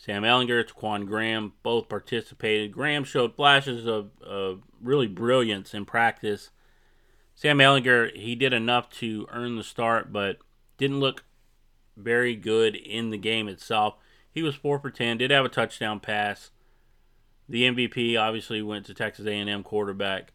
Sam 0.00 0.22
Ehlinger, 0.22 0.66
Ta'Quon 0.66 1.04
Graham 1.04 1.52
both 1.62 1.90
participated. 1.90 2.72
Graham 2.72 3.04
showed 3.04 3.36
flashes 3.36 3.86
of, 3.86 4.12
of 4.22 4.62
really 4.80 5.06
brilliance 5.06 5.74
in 5.74 5.84
practice. 5.84 6.48
Sam 7.34 7.58
Ehlinger, 7.58 8.16
he 8.16 8.34
did 8.34 8.54
enough 8.54 8.88
to 8.92 9.26
earn 9.30 9.56
the 9.56 9.62
start, 9.62 10.10
but 10.10 10.38
didn't 10.78 11.00
look 11.00 11.24
very 11.98 12.34
good 12.34 12.76
in 12.76 13.10
the 13.10 13.18
game 13.18 13.46
itself. 13.46 13.96
He 14.32 14.42
was 14.42 14.54
4 14.54 14.78
for 14.78 14.90
10, 14.90 15.18
did 15.18 15.30
have 15.30 15.44
a 15.44 15.50
touchdown 15.50 16.00
pass. 16.00 16.50
The 17.46 17.64
MVP 17.64 18.18
obviously 18.18 18.62
went 18.62 18.86
to 18.86 18.94
Texas 18.94 19.26
A&M 19.26 19.62
quarterback 19.62 20.32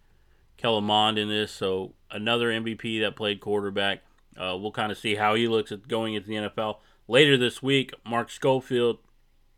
Kellen 0.58 0.84
Mond 0.84 1.17
in 1.17 1.28
this, 1.28 1.51
so 1.51 1.95
another 2.12 2.49
MVP 2.51 3.01
that 3.01 3.15
played 3.15 3.39
quarterback. 3.39 4.04
Uh, 4.38 4.56
we'll 4.60 4.71
kind 4.71 4.91
of 4.91 4.97
see 4.99 5.15
how 5.15 5.34
he 5.34 5.47
looks 5.47 5.71
at 5.71 5.88
going 5.88 6.13
into 6.13 6.28
the 6.28 6.36
NFL 6.36 6.78
later 7.08 7.36
this 7.36 7.63
week. 7.63 7.95
Mark 8.06 8.30
Schofield 8.30 8.99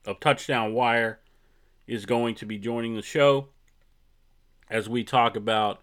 of 0.07 0.19
Touchdown 0.19 0.73
Wire 0.73 1.19
is 1.85 2.05
going 2.05 2.33
to 2.35 2.45
be 2.45 2.57
joining 2.57 2.95
the 2.95 3.01
show 3.01 3.49
as 4.69 4.89
we 4.89 5.03
talk 5.03 5.35
about 5.35 5.81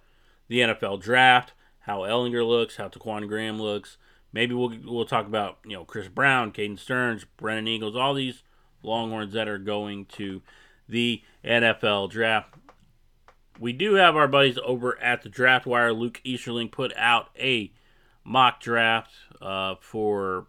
the 0.48 0.60
NFL 0.60 1.00
draft, 1.00 1.52
how 1.80 2.00
Ehlinger 2.00 2.46
looks, 2.46 2.76
how 2.76 2.88
Ta'Quon 2.88 3.28
Graham 3.28 3.60
looks. 3.60 3.98
Maybe 4.32 4.54
we'll 4.54 4.76
we'll 4.84 5.04
talk 5.04 5.26
about 5.26 5.58
you 5.64 5.74
know 5.74 5.84
Chris 5.84 6.08
Brown, 6.08 6.50
Caden 6.50 6.78
Sterns, 6.78 7.24
Brennan 7.36 7.68
Eagles, 7.68 7.94
all 7.94 8.14
these 8.14 8.42
Longhorns 8.82 9.32
that 9.34 9.46
are 9.46 9.58
going 9.58 10.06
to 10.06 10.42
the 10.88 11.22
NFL 11.44 12.10
draft. 12.10 12.54
We 13.60 13.72
do 13.72 13.94
have 13.94 14.16
our 14.16 14.26
buddies 14.26 14.58
over 14.64 15.00
at 15.00 15.22
the 15.22 15.28
Draft 15.28 15.66
Wire. 15.66 15.92
Luke 15.92 16.20
Easterling 16.24 16.70
put 16.70 16.92
out 16.96 17.28
a 17.38 17.72
mock 18.24 18.60
draft 18.60 19.12
uh, 19.40 19.76
for 19.80 20.48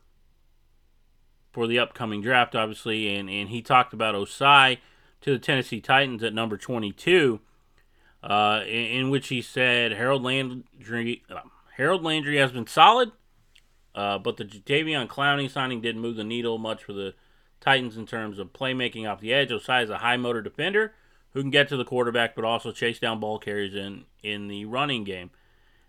for 1.56 1.68
the 1.68 1.80
upcoming 1.80 2.22
draft, 2.22 2.54
obviously, 2.54 3.16
and, 3.16 3.30
and 3.30 3.48
he 3.48 3.62
talked 3.62 3.94
about 3.94 4.14
Ossai 4.14 4.80
to 5.22 5.32
the 5.32 5.40
Tennessee 5.40 5.80
Titans 5.80 6.22
at 6.22 6.34
number 6.34 6.58
22, 6.58 7.40
uh, 8.22 8.60
in, 8.66 8.86
in, 8.86 9.10
which 9.10 9.30
he 9.30 9.42
said 9.42 9.94
Harold 9.94 10.22
Landry 10.22 11.24
uh, 11.32 11.40
Harold 11.78 12.04
Landry 12.04 12.36
has 12.36 12.52
been 12.52 12.68
solid, 12.68 13.14
uh, 13.96 14.18
but 14.18 14.36
the 14.36 14.44
Jadeveon 14.44 15.08
Clowney 15.08 15.50
signing 15.50 15.80
didn't 15.80 16.02
move 16.02 16.18
the 16.18 16.26
needle 16.26 16.58
much 16.58 16.84
for 16.84 16.92
the 16.92 17.14
Titans 17.62 17.96
in 17.96 18.06
terms 18.06 18.38
of 18.38 18.52
playmaking 18.52 19.10
off 19.10 19.22
the 19.22 19.34
edge. 19.34 19.50
Ossai 19.50 19.82
is 19.82 19.90
a 19.90 20.00
high 20.00 20.18
motor 20.18 20.42
defender 20.42 20.94
who 21.32 21.40
can 21.40 21.52
get 21.52 21.70
to 21.70 21.78
the 21.78 21.86
quarterback, 21.86 22.36
but 22.36 22.44
also 22.44 22.74
chase 22.74 23.00
down 23.00 23.22
ball 23.22 23.40
carriers 23.40 23.74
in 23.74 24.04
in 24.22 24.50
the 24.50 24.66
running 24.66 25.06
game. 25.06 25.32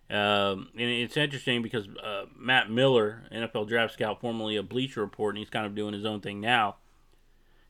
Um, 0.09 0.69
and 0.75 0.89
it's 0.89 1.17
interesting 1.17 1.63
because 1.63 1.89
uh, 2.03 2.27
Matt 2.39 2.71
Miller, 2.71 3.25
NFL 3.33 3.69
draft 3.69 3.95
scout, 3.95 4.21
formerly 4.21 4.57
a 4.57 4.63
Bleacher 4.63 5.01
Report, 5.01 5.35
and 5.35 5.39
he's 5.39 5.51
kind 5.51 5.67
of 5.67 5.75
doing 5.75 5.95
his 5.95 6.05
own 6.05 6.21
thing 6.21 6.41
now. 6.41 6.77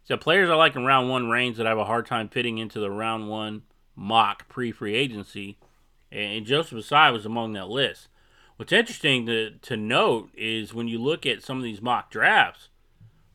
So 0.05 0.16
players 0.16 0.51
I 0.51 0.55
like 0.55 0.77
in 0.77 0.85
round 0.85 1.09
one 1.09 1.31
range 1.31 1.57
that 1.57 1.66
I 1.66 1.70
have 1.70 1.79
a 1.79 1.85
hard 1.85 2.07
time 2.07 2.29
fitting 2.29 2.59
into 2.59 2.79
the 2.79 2.90
round 2.90 3.29
one 3.29 3.62
mock 3.96 4.49
pre 4.49 4.70
free 4.70 4.94
agency, 4.94 5.59
and 6.12 6.44
Joseph 6.44 6.79
Ossai 6.79 7.12
was 7.12 7.25
among 7.25 7.55
that 7.55 7.68
list. 7.68 8.09
What's 8.57 8.72
interesting 8.72 9.27
to, 9.27 9.51
to 9.51 9.77
note 9.77 10.31
is 10.37 10.72
when 10.72 10.88
you 10.88 10.99
look 10.99 11.27
at 11.27 11.42
some 11.42 11.59
of 11.59 11.64
these 11.64 11.83
mock 11.83 12.11
drafts, 12.11 12.68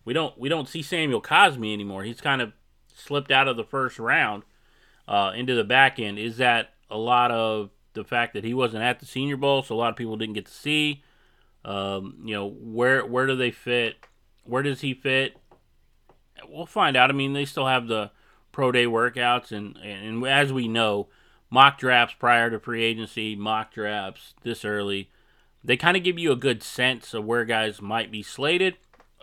we 0.05 0.13
don't 0.13 0.37
we 0.39 0.47
don't 0.47 0.69
see 0.69 0.81
Samuel 0.81 1.21
Cosmi 1.21 1.73
anymore. 1.73 2.03
He's 2.03 2.21
kind 2.21 2.41
of 2.41 2.53
slipped 2.93 3.31
out 3.31 3.47
of 3.47 3.57
the 3.57 3.63
first 3.63 3.99
round 3.99 4.43
uh, 5.07 5.33
into 5.35 5.55
the 5.55 5.63
back 5.63 5.99
end. 5.99 6.17
Is 6.17 6.37
that 6.37 6.73
a 6.89 6.97
lot 6.97 7.31
of 7.31 7.69
the 7.93 8.03
fact 8.03 8.33
that 8.33 8.43
he 8.43 8.53
wasn't 8.53 8.83
at 8.83 8.99
the 8.99 9.05
Senior 9.05 9.37
Bowl, 9.37 9.63
so 9.63 9.75
a 9.75 9.77
lot 9.77 9.89
of 9.89 9.95
people 9.95 10.17
didn't 10.17 10.35
get 10.35 10.45
to 10.45 10.51
see. 10.51 11.03
Um, 11.63 12.21
you 12.25 12.33
know, 12.33 12.47
where 12.47 13.05
where 13.05 13.27
do 13.27 13.35
they 13.35 13.51
fit? 13.51 13.97
Where 14.43 14.63
does 14.63 14.81
he 14.81 14.93
fit? 14.93 15.37
We'll 16.47 16.65
find 16.65 16.97
out. 16.97 17.09
I 17.09 17.13
mean, 17.13 17.33
they 17.33 17.45
still 17.45 17.67
have 17.67 17.87
the 17.87 18.11
pro 18.51 18.71
day 18.71 18.85
workouts, 18.85 19.51
and 19.51 19.77
and 19.77 20.25
as 20.25 20.51
we 20.51 20.67
know, 20.67 21.07
mock 21.49 21.77
drafts 21.77 22.15
prior 22.17 22.49
to 22.49 22.59
free 22.59 22.83
agency, 22.83 23.35
mock 23.35 23.73
drafts 23.73 24.33
this 24.43 24.65
early, 24.65 25.09
they 25.63 25.77
kind 25.77 25.97
of 25.97 26.03
give 26.03 26.17
you 26.17 26.31
a 26.31 26.37
good 26.37 26.63
sense 26.63 27.13
of 27.13 27.25
where 27.25 27.45
guys 27.45 27.81
might 27.81 28.11
be 28.11 28.23
slated, 28.23 28.77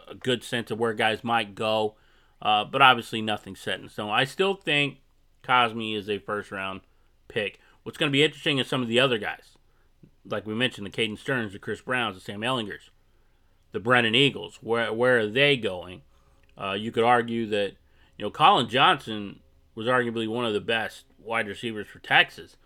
a 0.06 0.14
good 0.14 0.44
sense 0.44 0.70
of 0.70 0.78
where 0.78 0.94
guys 0.94 1.24
might 1.24 1.54
go, 1.54 1.96
uh, 2.40 2.64
but 2.64 2.82
obviously 2.82 3.20
nothing 3.20 3.56
set 3.56 3.80
in 3.80 3.88
stone. 3.88 4.10
I 4.10 4.24
still 4.24 4.54
think 4.54 4.98
Cosmi 5.42 5.96
is 5.96 6.08
a 6.08 6.18
first 6.18 6.52
round 6.52 6.82
pick. 7.26 7.58
What's 7.88 7.96
going 7.96 8.12
to 8.12 8.16
be 8.16 8.22
interesting 8.22 8.58
is 8.58 8.66
some 8.66 8.82
of 8.82 8.88
the 8.88 9.00
other 9.00 9.16
guys. 9.16 9.56
Like 10.26 10.46
we 10.46 10.54
mentioned, 10.54 10.86
the 10.86 10.90
Caden 10.90 11.18
Sterns, 11.18 11.54
the 11.54 11.58
Chris 11.58 11.80
Browns, 11.80 12.16
the 12.16 12.20
Sam 12.20 12.42
Ehlingers, 12.42 12.90
the 13.72 13.80
Brennan 13.80 14.14
Eagles. 14.14 14.58
Where, 14.60 14.92
where 14.92 15.20
are 15.20 15.26
they 15.26 15.56
going? 15.56 16.02
Uh, 16.58 16.74
you 16.74 16.92
could 16.92 17.02
argue 17.02 17.46
that, 17.46 17.76
you 18.18 18.26
know, 18.26 18.30
Collin 18.30 18.68
Johnson 18.68 19.40
was 19.74 19.86
arguably 19.86 20.28
one 20.28 20.44
of 20.44 20.52
the 20.52 20.60
best 20.60 21.06
wide 21.18 21.48
receivers 21.48 21.86
for 21.86 21.98
Texas. 21.98 22.58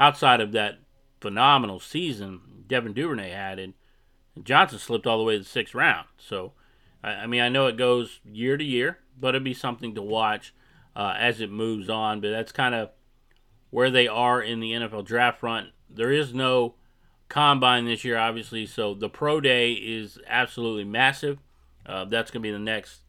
Outside 0.00 0.40
of 0.40 0.50
that 0.50 0.80
phenomenal 1.20 1.78
season 1.78 2.40
Devin 2.66 2.92
Duvernay 2.92 3.30
had, 3.30 3.60
and 3.60 3.74
Johnson 4.42 4.80
slipped 4.80 5.06
all 5.06 5.18
the 5.18 5.22
way 5.22 5.34
to 5.34 5.44
the 5.44 5.48
sixth 5.48 5.76
round. 5.76 6.08
So, 6.18 6.54
I, 7.04 7.10
I 7.12 7.26
mean, 7.28 7.40
I 7.40 7.48
know 7.48 7.68
it 7.68 7.76
goes 7.76 8.18
year 8.24 8.56
to 8.56 8.64
year, 8.64 8.98
but 9.16 9.28
it'd 9.28 9.44
be 9.44 9.54
something 9.54 9.94
to 9.94 10.02
watch 10.02 10.52
uh, 10.96 11.14
as 11.16 11.40
it 11.40 11.52
moves 11.52 11.88
on. 11.88 12.20
But 12.20 12.30
that's 12.30 12.50
kind 12.50 12.74
of 12.74 12.90
where 13.76 13.90
they 13.90 14.08
are 14.08 14.40
in 14.40 14.58
the 14.58 14.72
NFL 14.72 15.04
draft 15.04 15.38
front. 15.38 15.68
There 15.90 16.10
is 16.10 16.32
no 16.32 16.76
combine 17.28 17.84
this 17.84 18.06
year, 18.06 18.16
obviously, 18.16 18.64
so 18.64 18.94
the 18.94 19.10
pro 19.10 19.38
day 19.38 19.72
is 19.72 20.18
absolutely 20.26 20.84
massive. 20.84 21.40
Uh, 21.84 22.06
that's 22.06 22.30
going 22.30 22.42
to 22.42 22.48
be 22.48 22.50
the 22.50 22.58
next 22.58 23.02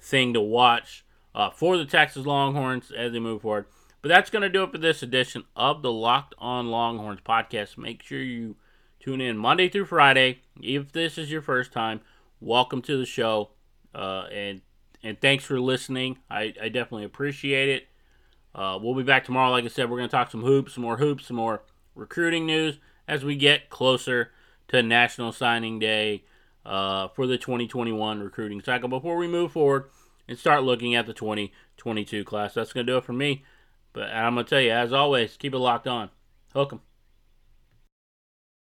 thing 0.00 0.34
to 0.34 0.40
watch 0.40 1.04
uh, 1.36 1.50
for 1.50 1.76
the 1.76 1.84
Texas 1.84 2.26
Longhorns 2.26 2.90
as 2.90 3.12
they 3.12 3.20
move 3.20 3.42
forward. 3.42 3.66
But 4.02 4.08
that's 4.08 4.28
going 4.28 4.42
to 4.42 4.48
do 4.48 4.64
it 4.64 4.72
for 4.72 4.78
this 4.78 5.04
edition 5.04 5.44
of 5.54 5.82
the 5.82 5.92
Locked 5.92 6.34
On 6.38 6.66
Longhorns 6.66 7.20
podcast. 7.20 7.78
Make 7.78 8.02
sure 8.02 8.20
you 8.20 8.56
tune 8.98 9.20
in 9.20 9.38
Monday 9.38 9.68
through 9.68 9.84
Friday. 9.84 10.40
If 10.60 10.90
this 10.90 11.16
is 11.16 11.30
your 11.30 11.42
first 11.42 11.70
time, 11.70 12.00
welcome 12.40 12.82
to 12.82 12.98
the 12.98 13.06
show, 13.06 13.50
uh, 13.94 14.24
and 14.32 14.62
and 15.00 15.20
thanks 15.20 15.44
for 15.44 15.60
listening. 15.60 16.18
I, 16.28 16.54
I 16.60 16.70
definitely 16.70 17.04
appreciate 17.04 17.68
it. 17.68 17.88
Uh, 18.54 18.78
we'll 18.80 18.94
be 18.94 19.02
back 19.02 19.24
tomorrow. 19.24 19.50
Like 19.50 19.64
I 19.64 19.68
said, 19.68 19.90
we're 19.90 19.98
going 19.98 20.08
to 20.08 20.16
talk 20.16 20.30
some 20.30 20.42
hoops, 20.42 20.74
some 20.74 20.82
more 20.82 20.96
hoops, 20.96 21.26
some 21.26 21.36
more 21.36 21.62
recruiting 21.94 22.46
news 22.46 22.78
as 23.06 23.24
we 23.24 23.36
get 23.36 23.70
closer 23.70 24.32
to 24.68 24.82
National 24.82 25.32
Signing 25.32 25.78
Day 25.78 26.24
uh, 26.64 27.08
for 27.08 27.26
the 27.26 27.38
2021 27.38 28.20
recruiting 28.20 28.62
cycle 28.62 28.88
before 28.88 29.16
we 29.16 29.28
move 29.28 29.52
forward 29.52 29.90
and 30.26 30.38
start 30.38 30.62
looking 30.62 30.94
at 30.94 31.06
the 31.06 31.14
2022 31.14 32.24
class. 32.24 32.54
That's 32.54 32.72
going 32.72 32.86
to 32.86 32.92
do 32.92 32.98
it 32.98 33.04
for 33.04 33.12
me. 33.14 33.44
But 33.92 34.10
I'm 34.10 34.34
going 34.34 34.44
to 34.44 34.50
tell 34.50 34.60
you, 34.60 34.70
as 34.70 34.92
always, 34.92 35.36
keep 35.36 35.54
it 35.54 35.58
locked 35.58 35.86
on. 35.86 36.10
Hook 36.52 36.72
'em. 36.72 36.80